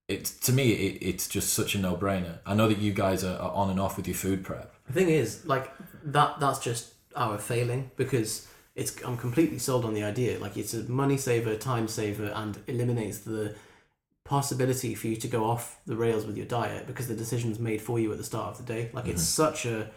[0.09, 3.38] it to me it, it's just such a no-brainer i know that you guys are,
[3.38, 5.72] are on and off with your food prep The thing is, like
[6.05, 6.40] that.
[6.40, 9.03] That's just our failing because it's.
[9.05, 10.38] I'm completely sold on the idea.
[10.38, 13.55] Like it's a money saver, time saver, and eliminates the
[14.24, 17.80] possibility for you to go off the rails with your diet because the decision's made
[17.80, 18.90] for you at the start of the day.
[18.93, 19.90] Like it's such a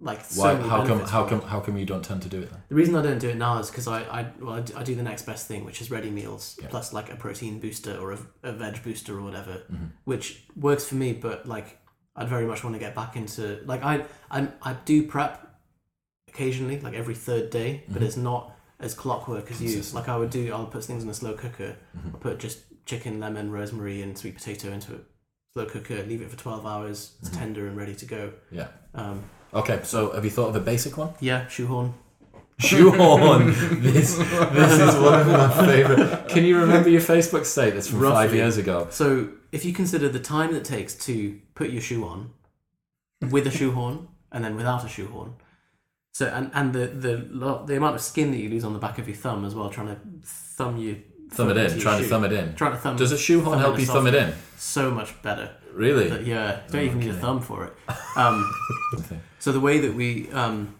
[0.00, 2.40] like so why many how come how come how come you don't tend to do
[2.40, 4.82] it then The reason I don't do it now is because I, I well I
[4.82, 6.68] do, the next best thing, which is ready meals Yeah.
[6.68, 9.90] plus like a protein booster or a, a veg booster or whatever, Mhm.
[10.04, 11.12] which works for me.
[11.12, 11.78] But like
[12.16, 15.46] I'd very much want to get back into like I I I do prep
[16.28, 18.06] occasionally, like every third day, but Mhm.
[18.06, 19.68] it's not as clockwork as you.
[19.70, 19.94] Consistent.
[19.94, 21.76] Like I would do, I'll put things in a slow cooker.
[21.96, 22.14] Mhm.
[22.14, 24.98] I'll put just chicken, lemon, rosemary, and sweet potato into a
[25.54, 26.02] slow cooker.
[26.02, 27.14] Leave it for twelve hours.
[27.20, 27.38] It's Mhm.
[27.38, 28.32] tender and ready to go.
[28.50, 28.68] Yeah.
[28.94, 29.22] Um,
[29.54, 31.10] okay so have you thought of a basic one?
[31.20, 31.94] Yeah, shoehorn.
[32.58, 33.46] shoehorn.
[33.82, 36.28] This this is one of my favorite.
[36.28, 38.86] Can you remember your facebook status from five years ago?
[38.90, 41.14] So if you consider the time that it takes to
[41.54, 42.30] put your shoe on
[43.30, 45.34] with a shoehorn and then without a shoehorn,
[46.12, 48.98] so and and the the the amount of skin that you lose on the back
[48.98, 52.24] of your thumb as well, trying to thumb you thumb it in trying to thumb
[52.24, 52.54] it in.
[52.54, 54.32] Trying to thumb does a shoehorn help you thumb it in?
[54.58, 55.50] So much better.
[55.72, 56.08] really?
[56.08, 57.72] But yeah, don't even need a thumb for it.
[58.16, 58.48] Um,
[59.00, 59.18] Okay.
[59.44, 60.74] So the way that we um,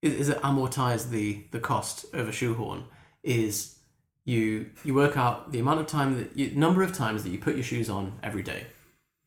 [0.00, 2.84] is, is it amortize the the cost of a shoehorn
[3.24, 3.78] is
[4.24, 7.38] you you work out the amount of time that you, number of times that you
[7.38, 8.68] put your shoes on every day,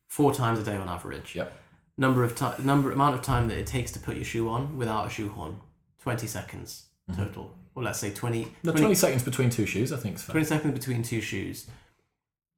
[0.08, 1.36] four times a day on average.
[1.36, 1.52] Yep.
[1.98, 4.78] Number of time, number amount of time that it takes to put your shoe on
[4.78, 5.60] without a shoehorn,
[5.98, 10.18] twenty seconds total, or let's say 20, no 20 seconds between two shoes i think
[10.24, 11.66] 20 seconds between two shoes.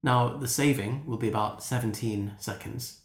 [0.04, 3.00] Now, the saving will be about 17 seconds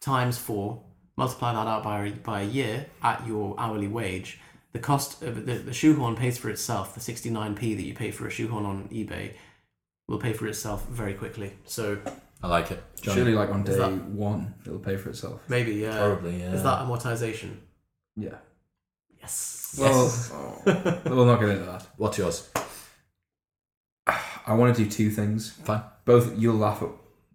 [0.00, 0.82] times four,
[1.18, 4.38] multiply that out by, by a year at your hourly wage.
[4.72, 6.94] The cost of the, the shoehorn pays for itself.
[6.94, 9.32] The 69p that you pay for a shoehorn on eBay
[10.06, 11.52] will pay for itself very quickly.
[11.64, 11.98] So
[12.40, 13.16] i like it Jonny?
[13.16, 15.40] Surely, like on day that- one, it'll pay for itself.
[15.48, 15.98] maybe, yeah.
[15.98, 17.56] probably yeah is that amortization?
[18.16, 18.36] Yeah.
[19.20, 19.76] Yes.
[19.78, 21.84] Well, we'll not get into that.
[21.96, 22.48] what's yours
[24.06, 25.50] I want to do two things.
[25.50, 25.82] Fine.
[26.06, 26.88] Both you'll laugh at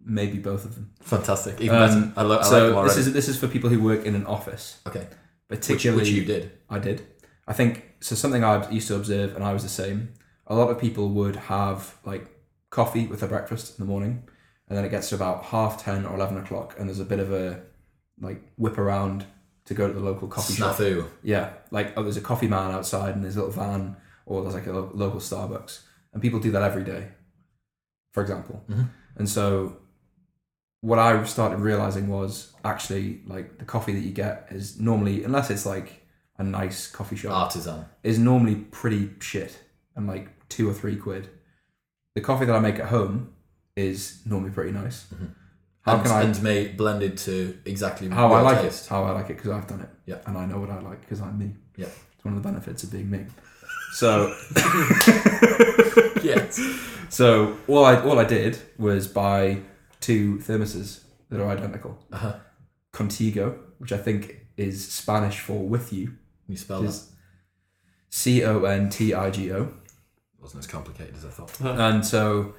[0.04, 0.90] maybe both of them.
[1.00, 3.36] fantastic even Um, better i, lo- I like so them already this is this is
[3.38, 5.06] for people who work in an office, okay
[5.48, 7.06] particularly which you did I did.
[7.46, 8.14] I think so.
[8.14, 10.14] Something I used to observe, and I was the same.
[10.46, 12.24] A lot of people would have like
[12.70, 14.22] coffee with their breakfast in the morning,
[14.66, 17.20] and then it gets to about half ten or eleven o'clock, and there's a bit
[17.20, 17.60] of a
[18.18, 19.26] like whip around
[19.66, 20.76] to go to the local coffee shop.
[21.22, 23.96] Yeah, like oh, there's a coffee man outside and there's a little van,
[24.26, 25.82] or there's like a lo- local Starbucks,
[26.14, 27.08] and people do that every day,
[28.12, 28.64] for example.
[28.70, 28.88] Mhm.
[29.16, 29.76] And so,
[30.84, 35.48] what I started realizing was actually like the coffee that you get is normally, unless
[35.50, 36.02] it's like
[36.36, 39.58] a nice coffee shop, artisan is normally pretty shit
[39.96, 41.28] and like two or three quid.
[42.14, 43.32] The coffee that I make at home
[43.76, 45.06] is normally pretty nice.
[45.14, 45.30] Mhm.
[45.86, 48.86] How and, can I and made blended to exactly how I like taste.
[48.86, 48.90] it?
[48.90, 49.88] How I like it because I've done it.
[50.04, 50.18] Yeah.
[50.26, 51.54] and I know what I like because I'm me.
[51.76, 51.86] Yeah.
[52.14, 53.24] it's one of the benefits of being me.
[53.94, 54.34] So
[56.22, 56.60] Yes.
[57.10, 59.60] So all I all I did was buy
[60.04, 60.88] two thermoses
[61.30, 61.92] that are identical.
[62.12, 62.34] Uh-huh.
[62.92, 66.96] Contigo, which I think is Spanish for with you, Can you spell which that?
[66.96, 67.10] is
[68.10, 69.72] C O N T I G O.
[70.40, 71.60] wasn't as complicated as I thought.
[71.60, 72.54] And so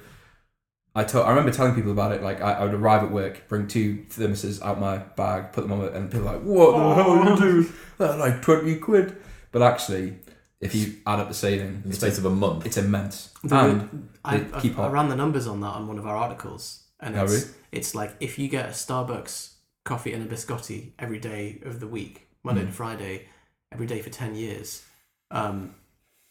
[0.94, 2.22] I told I remember telling people about it.
[2.22, 5.72] Like I, I would arrive at work, bring two thermoses out my bag, put them
[5.72, 7.72] on, it, and people were like, "What the hell are you doing?
[7.98, 9.16] That's like twenty quid."
[9.52, 10.18] But actually,
[10.60, 12.66] if you add up the saving, In the it's, space of a month.
[12.66, 13.32] it's immense.
[13.42, 14.92] The- And I, I, keep I up.
[14.92, 17.54] ran the numbers on that on one of our articles, and Oh, it's, really?
[17.72, 21.86] it's like if you get a Starbucks coffee and a biscotti every day of the
[21.86, 22.66] week, Monday Mm.
[22.68, 23.28] to Friday,
[23.72, 24.84] every day for ten years,
[25.30, 25.74] um,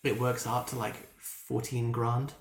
[0.04, 2.34] it works out to like fourteen grand.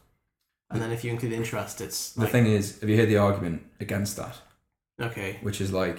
[0.71, 3.63] And then if you include interest, it's the thing is, have you heard the argument
[3.81, 4.37] against that?
[5.01, 5.39] okay.
[5.43, 5.99] which is like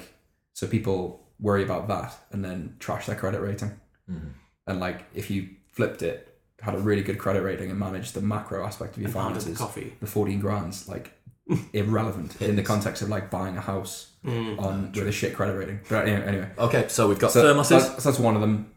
[0.54, 3.72] so people worry about that and then trash their credit rating
[4.10, 4.32] Mhm.
[4.68, 8.22] and like if you flipped it had a really good credit rating and managed the
[8.22, 9.98] macro aspect of your And pounded the finances coffee.
[10.00, 11.12] the 14 grand's like
[11.74, 14.60] irrelevant in the context of like buying a house Mm.
[14.60, 15.80] on with a shit credit rating.
[15.88, 16.50] But anyway, anyway.
[16.58, 17.70] Okay, so we've got so thermoses.
[17.70, 18.72] that's, that's one of them.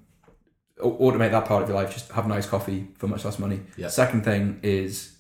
[0.79, 1.91] Automate that part of your life.
[1.93, 3.61] Just have nice coffee for much less money.
[3.79, 3.89] Yeah.
[3.89, 5.17] second thing is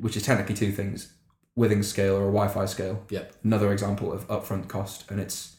[0.00, 1.12] which is technically two things
[1.54, 3.04] Withing scale or a wi-fi scale.
[3.10, 3.32] Yep.
[3.44, 5.56] another example of upfront cost and it's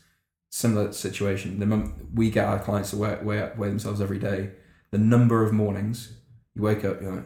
[0.49, 1.59] similar situation.
[1.59, 4.51] The mom- we get our clients to weigh, weigh, weigh themselves every day.
[4.91, 6.13] The number of mornings
[6.53, 7.25] you wake up you're like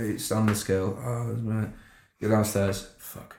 [0.00, 0.98] you stand on the scale.
[1.04, 1.68] Oh, there's my-"
[2.20, 3.36] go downstairs fuck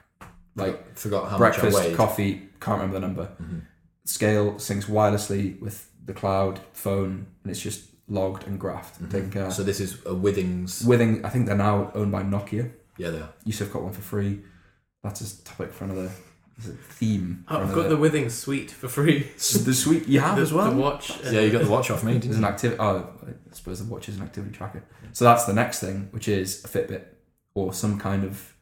[0.55, 1.97] like Forgot how breakfast much I weighed.
[1.97, 3.61] coffee can't remember the number Mhm.
[4.05, 9.11] scale syncs wirelessly with the cloud phone and it's just logged and graphed and Mhm.
[9.11, 9.51] taken care.
[9.51, 10.85] So this is a Withings.
[10.85, 12.71] Withing, I think they're now owned by Nokia.
[12.97, 13.29] Yeah, they are.
[13.43, 14.41] Yusef got one for free.
[15.03, 16.09] That's a topic for another
[16.57, 17.43] it's a theme.
[17.49, 19.27] Oh, I've got the Withings suite for free.
[19.37, 20.71] the suite you have the, as well.
[20.71, 21.11] The watch.
[21.25, 22.47] Yeah, you got the watch off me, There's didn't an you?
[22.47, 22.79] activity.
[22.79, 24.83] Oh, I suppose the watch is an activity tracker.
[25.13, 27.03] So that's the next thing, which is a Fitbit
[27.53, 28.53] or some kind of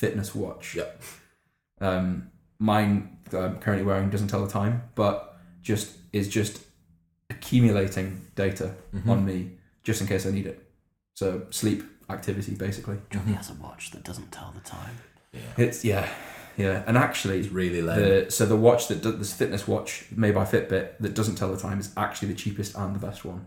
[0.00, 0.74] fitness watch.
[0.74, 1.02] Yep.
[1.80, 6.62] Um, mine that I'm currently wearing doesn't tell the time, but just is just
[7.30, 9.08] accumulating data Mhm.
[9.08, 10.58] on me just in case I need it.
[11.14, 12.98] So sleep activity basically.
[13.10, 14.96] Jonny has a watch that doesn't tell the time.
[15.32, 15.40] Yeah.
[15.56, 16.08] It's yeah,
[16.56, 17.98] yeah, and actually It's really lame.
[18.00, 21.50] the so the watch that does this fitness watch made by Fitbit that doesn't tell
[21.54, 23.46] the time is actually the cheapest and the best one.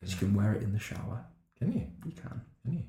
[0.00, 1.24] 'Cause You can wear it in the shower.
[1.58, 1.86] Can you?
[2.04, 2.40] You can.
[2.62, 2.84] Can you?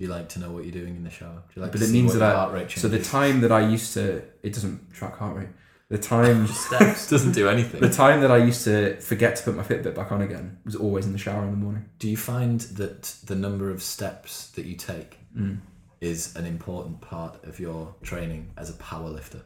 [0.00, 1.42] Do you like to know what you're doing in the shower?
[1.48, 3.02] Do you like But to it see means what that I- heart rate So the
[3.02, 5.48] time that I used to it doesn't track heart rate.
[5.90, 7.10] The time Steps.
[7.10, 7.82] doesn't do anything.
[7.82, 10.74] the time that I used to forget to put my Fitbit back on again was
[10.74, 11.84] always in the shower in the morning.
[11.98, 15.58] Do you find that the number of steps that you take Mm.
[16.00, 19.42] is an important part of your training as a power lifter?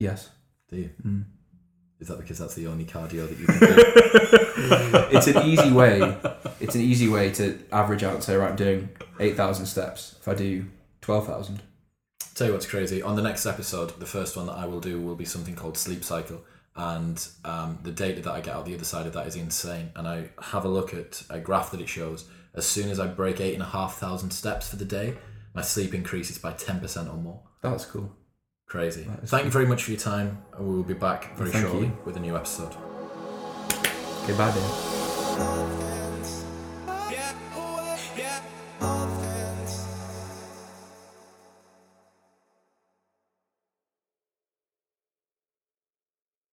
[0.00, 0.30] Yes.
[0.68, 0.90] Do you?
[1.06, 1.24] Mm.
[2.00, 3.66] Is that because that's the only cardio that you can do?
[5.16, 6.16] it's an easy way.
[6.58, 8.88] It's an easy way to average out and say, right, I'm doing
[9.18, 10.16] eight thousand steps.
[10.20, 10.66] If I do
[11.02, 11.62] twelve thousand,
[12.40, 13.02] Tell you what's crazy.
[13.02, 15.76] On the next episode, the first one that I will do will be something called
[15.76, 16.40] sleep cycle,
[16.74, 19.90] and um, the data that I get out the other side of that is insane.
[19.94, 22.26] And I have a look at a graph that it shows.
[22.54, 25.18] As soon as I break eight and a half thousand steps for the day,
[25.52, 27.42] my sleep increases by ten percent or more.
[27.60, 28.10] that's cool.
[28.70, 29.04] Crazy.
[29.24, 31.88] Thank you very much for your time, and we will be back very Thank shortly
[31.88, 31.98] you.
[32.04, 32.72] with a new episode.
[34.22, 35.89] Okay, bye then.